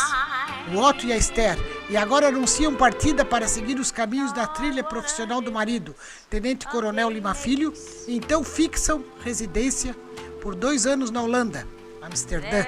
o 0.74 0.78
Otto 0.78 1.06
e 1.06 1.12
a 1.12 1.18
Esther. 1.18 1.58
E 1.90 1.98
agora 1.98 2.30
anunciam 2.30 2.74
partida 2.74 3.26
para 3.26 3.50
seguir 3.50 3.78
os 3.78 3.92
caminhos 3.92 4.32
da 4.32 4.48
trilha 4.48 4.82
profissional 4.82 5.42
do 5.42 5.52
marido, 5.52 5.94
Tenente 6.30 6.66
Coronel 6.68 7.10
Lima 7.10 7.34
Filho, 7.34 7.74
e 8.08 8.16
então 8.16 8.46
fixam 8.46 9.04
residência 9.26 9.94
por 10.42 10.56
dois 10.56 10.88
anos 10.88 11.12
na 11.12 11.22
Holanda, 11.22 11.68
Amsterdã. 12.02 12.66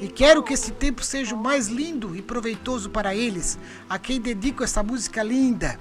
E 0.00 0.08
quero 0.08 0.42
que 0.42 0.54
esse 0.54 0.72
tempo 0.72 1.02
seja 1.04 1.34
o 1.34 1.38
mais 1.38 1.68
lindo 1.68 2.16
e 2.16 2.22
proveitoso 2.22 2.90
para 2.90 3.14
eles, 3.14 3.58
a 3.88 3.98
quem 3.98 4.20
dedico 4.20 4.64
essa 4.64 4.82
música 4.82 5.22
linda, 5.22 5.78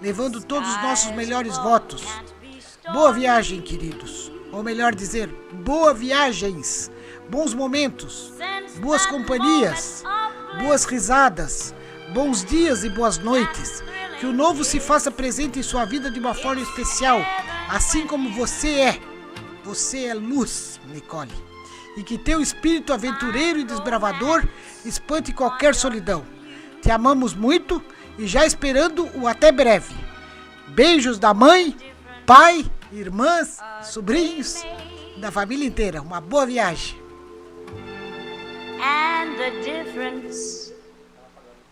levando 0.00 0.40
todos 0.40 0.68
os 0.68 0.82
nossos 0.82 1.12
melhores 1.12 1.56
votos. 1.58 2.04
Boa 2.92 3.12
viagem, 3.12 3.60
queridos. 3.60 4.30
Ou 4.52 4.62
melhor 4.62 4.94
dizer, 4.94 5.28
boa 5.64 5.92
viagens, 5.92 6.90
bons 7.28 7.54
momentos, 7.54 8.32
boas 8.80 9.04
companhias, 9.06 10.04
boas 10.60 10.84
risadas, 10.84 11.74
bons 12.12 12.44
dias 12.44 12.84
e 12.84 12.88
boas 12.88 13.18
noites. 13.18 13.82
Que 14.20 14.26
o 14.26 14.32
novo 14.32 14.62
se 14.62 14.78
faça 14.78 15.10
presente 15.10 15.58
em 15.58 15.62
sua 15.62 15.84
vida 15.84 16.10
de 16.10 16.20
uma 16.20 16.34
forma 16.34 16.62
especial, 16.62 17.18
assim 17.68 18.06
como 18.06 18.32
você 18.32 18.68
é. 18.68 19.00
Você 19.64 20.04
é 20.04 20.14
luz, 20.14 20.78
Nicole. 20.86 21.53
E 21.96 22.02
que 22.02 22.18
teu 22.18 22.40
espírito 22.40 22.92
aventureiro 22.92 23.58
e 23.58 23.64
desbravador 23.64 24.44
espante 24.84 25.32
qualquer 25.32 25.74
solidão. 25.74 26.24
Te 26.82 26.90
amamos 26.90 27.34
muito 27.34 27.82
e 28.18 28.26
já 28.26 28.44
esperando 28.44 29.08
o 29.14 29.26
até 29.26 29.50
breve. 29.52 29.94
Beijos 30.68 31.18
da 31.18 31.32
mãe, 31.32 31.76
pai, 32.26 32.64
irmãs, 32.92 33.58
sobrinhos, 33.82 34.64
da 35.18 35.30
família 35.30 35.66
inteira. 35.66 36.02
Uma 36.02 36.20
boa 36.20 36.46
viagem. 36.46 36.98
And 38.80 39.36
the 39.36 39.50
difference 39.62 40.74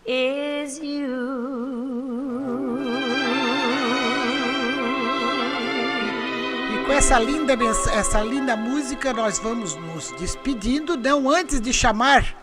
is 0.05 0.79
you. 0.79 2.72
Com 6.85 6.91
essa 6.91 7.17
linda, 7.19 7.53
essa 7.93 8.21
linda 8.21 8.55
música 8.55 9.13
nós 9.13 9.39
vamos 9.39 9.75
nos 9.75 10.11
despedindo, 10.19 10.97
não 10.97 11.29
antes 11.29 11.59
de 11.61 11.71
chamar 11.73 12.35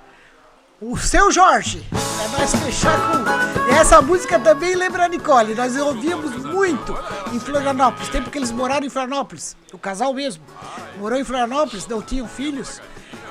o 0.80 0.96
seu 0.96 1.30
Jorge. 1.30 1.84
Para 1.90 2.38
nós 2.38 2.54
fechar 2.54 2.98
com. 2.98 3.70
Essa 3.74 4.00
música 4.00 4.38
também 4.38 4.74
lembra 4.74 5.04
a 5.04 5.08
Nicole. 5.08 5.54
Nós 5.54 5.76
ouvíamos 5.76 6.34
muito 6.36 6.96
em 7.32 7.38
Florianópolis. 7.40 8.08
Tempo 8.08 8.30
que 8.30 8.38
eles 8.38 8.50
moraram 8.50 8.86
em 8.86 8.90
Florianópolis. 8.90 9.56
O 9.72 9.78
casal 9.78 10.12
mesmo. 10.14 10.42
Morou 10.98 11.18
em 11.18 11.24
Florianópolis, 11.24 11.86
não 11.86 12.00
tinham 12.00 12.26
filhos. 12.26 12.80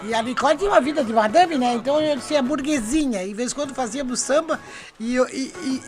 E 0.04 0.14
a 0.14 0.22
Nicole 0.22 0.58
tinha 0.58 0.70
uma 0.70 0.80
vida 0.80 1.04
de 1.04 1.12
madame, 1.12 1.58
né? 1.58 1.74
Então 1.74 2.00
eu 2.00 2.16
disse, 2.16 2.36
é 2.36 2.42
burguesinha. 2.42 3.24
E 3.24 3.30
de 3.30 3.34
vez 3.34 3.52
em 3.52 3.56
quando 3.56 3.74
fazíamos 3.74 4.20
samba 4.20 4.60
e, 5.00 5.18
e- 5.18 5.22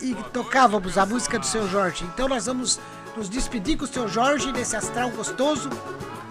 e- 0.02 0.10
e 0.10 0.16
tocávamos 0.32 0.98
a 0.98 1.06
música 1.06 1.38
do 1.38 1.46
seu 1.46 1.68
Jorge. 1.68 2.04
Então 2.12 2.28
nós 2.28 2.46
vamos 2.46 2.78
nos 3.16 3.28
despedir 3.28 3.76
com 3.76 3.84
o 3.84 3.88
seu 3.88 4.08
Jorge 4.08 4.52
nesse 4.52 4.76
astral 4.76 5.10
gostoso, 5.10 5.68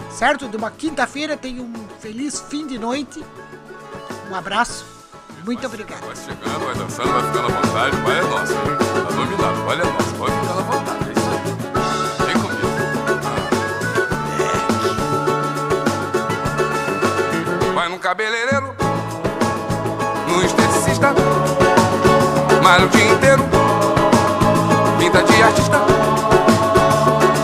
certo? 0.09 0.47
De 0.47 0.57
uma 0.57 0.71
quinta-feira. 0.71 1.37
Tenha 1.37 1.61
um 1.61 1.73
feliz 1.99 2.39
fim 2.39 2.65
de 2.67 2.77
noite. 2.77 3.23
Um 4.29 4.35
abraço. 4.35 4.85
Muito 5.43 5.65
obrigado. 5.65 6.01
Vai 6.01 6.15
chegando, 6.15 6.65
vai 6.65 6.75
dançando, 6.75 7.11
vai 7.11 7.23
ficando 7.23 7.47
à 7.47 7.51
vontade, 7.61 7.95
vai 7.97 8.19
é 8.19 8.21
nossa. 8.21 8.53
Tá 8.53 9.15
dominado, 9.15 9.65
vale 9.65 9.81
é 9.81 9.85
nossa, 9.85 10.15
pode 10.15 10.33
ficar 10.39 10.51
à 10.51 10.61
vontade, 10.61 11.09
é 11.09 11.13
isso 11.13 11.29
aí. 11.31 12.27
Vem 12.27 12.37
comigo. 12.41 12.67
Vai 17.73 17.89
num 17.89 17.97
cabeleireiro, 17.97 18.75
no 20.27 20.43
esteticista, 20.45 21.11
malha 22.61 22.85
o 22.85 22.89
dia 22.89 23.11
inteiro, 23.11 23.43
pinta 24.99 25.23
de 25.23 25.41
artista, 25.41 25.77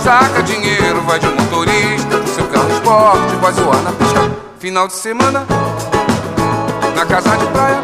saca 0.08 0.42
dinheiro, 0.42 1.02
vai 1.02 1.20
de 1.20 1.28
motorista, 1.28 2.18
do 2.18 2.30
seu 2.30 2.48
carro 2.48 2.72
esporte, 2.72 3.36
vai 3.42 3.52
zoar 3.52 3.82
na 3.82 3.92
pista. 3.92 4.32
Final 4.58 4.88
de 4.88 4.94
semana, 4.94 5.46
na 6.96 7.06
casa 7.06 7.36
de 7.36 7.46
praia, 7.48 7.78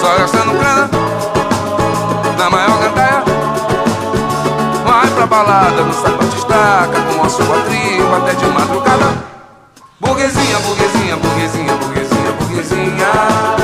só 0.00 0.16
gastando 0.16 0.58
grana, 0.58 0.88
na 2.38 2.48
maior 2.48 2.78
gandaia. 2.80 3.22
Vai 4.86 5.06
pra 5.08 5.26
balada, 5.26 5.82
no 5.82 5.92
sapato 5.92 6.24
destaca, 6.24 6.98
com 7.14 7.24
a 7.24 7.28
sua 7.28 7.60
tribo 7.68 8.16
até 8.16 8.32
de 8.32 8.46
madrugada. 8.46 9.22
Burguesinha, 10.00 10.60
burguesinha, 10.60 11.16
burguesinha, 11.16 11.74
burguesinha, 11.74 12.32
burguesinha, 12.38 13.59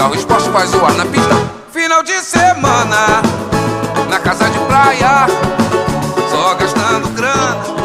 carro 0.00 0.14
esporte 0.14 0.48
faz 0.48 0.70
zoar 0.70 0.96
na 0.96 1.04
pista. 1.04 1.34
Final 1.72 2.02
de 2.02 2.18
semana, 2.22 3.20
na 4.08 4.18
casa 4.18 4.48
de 4.48 4.58
praia, 4.60 5.26
só 6.30 6.54
gastando 6.54 7.08
grana. 7.10 7.80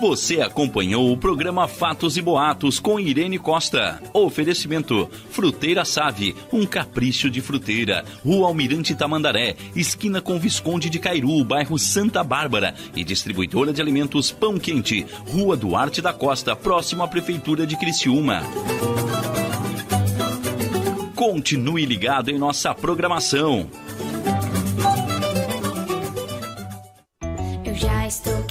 Você 0.00 0.40
acompanhou 0.40 1.12
o 1.12 1.16
programa 1.16 1.68
Fatos 1.68 2.16
e 2.16 2.22
Boatos 2.22 2.80
com 2.80 2.98
Irene 2.98 3.38
Costa. 3.38 4.00
Oferecimento: 4.12 5.08
Fruteira 5.38 5.84
Save, 5.84 6.34
um 6.52 6.66
capricho 6.66 7.30
de 7.30 7.40
fruteira. 7.40 8.04
Rua 8.24 8.48
Almirante 8.48 8.92
Tamandaré, 8.92 9.54
esquina 9.76 10.20
com 10.20 10.36
Visconde 10.36 10.90
de 10.90 10.98
Cairu, 10.98 11.44
bairro 11.44 11.78
Santa 11.78 12.24
Bárbara. 12.24 12.74
E 12.92 13.04
distribuidora 13.04 13.72
de 13.72 13.80
alimentos 13.80 14.32
Pão 14.32 14.58
Quente, 14.58 15.06
Rua 15.28 15.56
Duarte 15.56 16.02
da 16.02 16.12
Costa, 16.12 16.56
próximo 16.56 17.04
à 17.04 17.06
Prefeitura 17.06 17.64
de 17.68 17.76
Criciúma. 17.76 18.42
Continue 21.14 21.86
ligado 21.86 22.30
em 22.30 22.36
nossa 22.36 22.74
programação. 22.74 23.70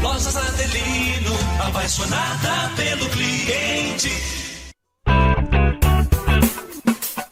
Lojas 0.00 0.36
Adelino, 0.36 1.34
apaixonada 1.60 2.70
pelo 2.76 3.08
cliente. 3.10 4.41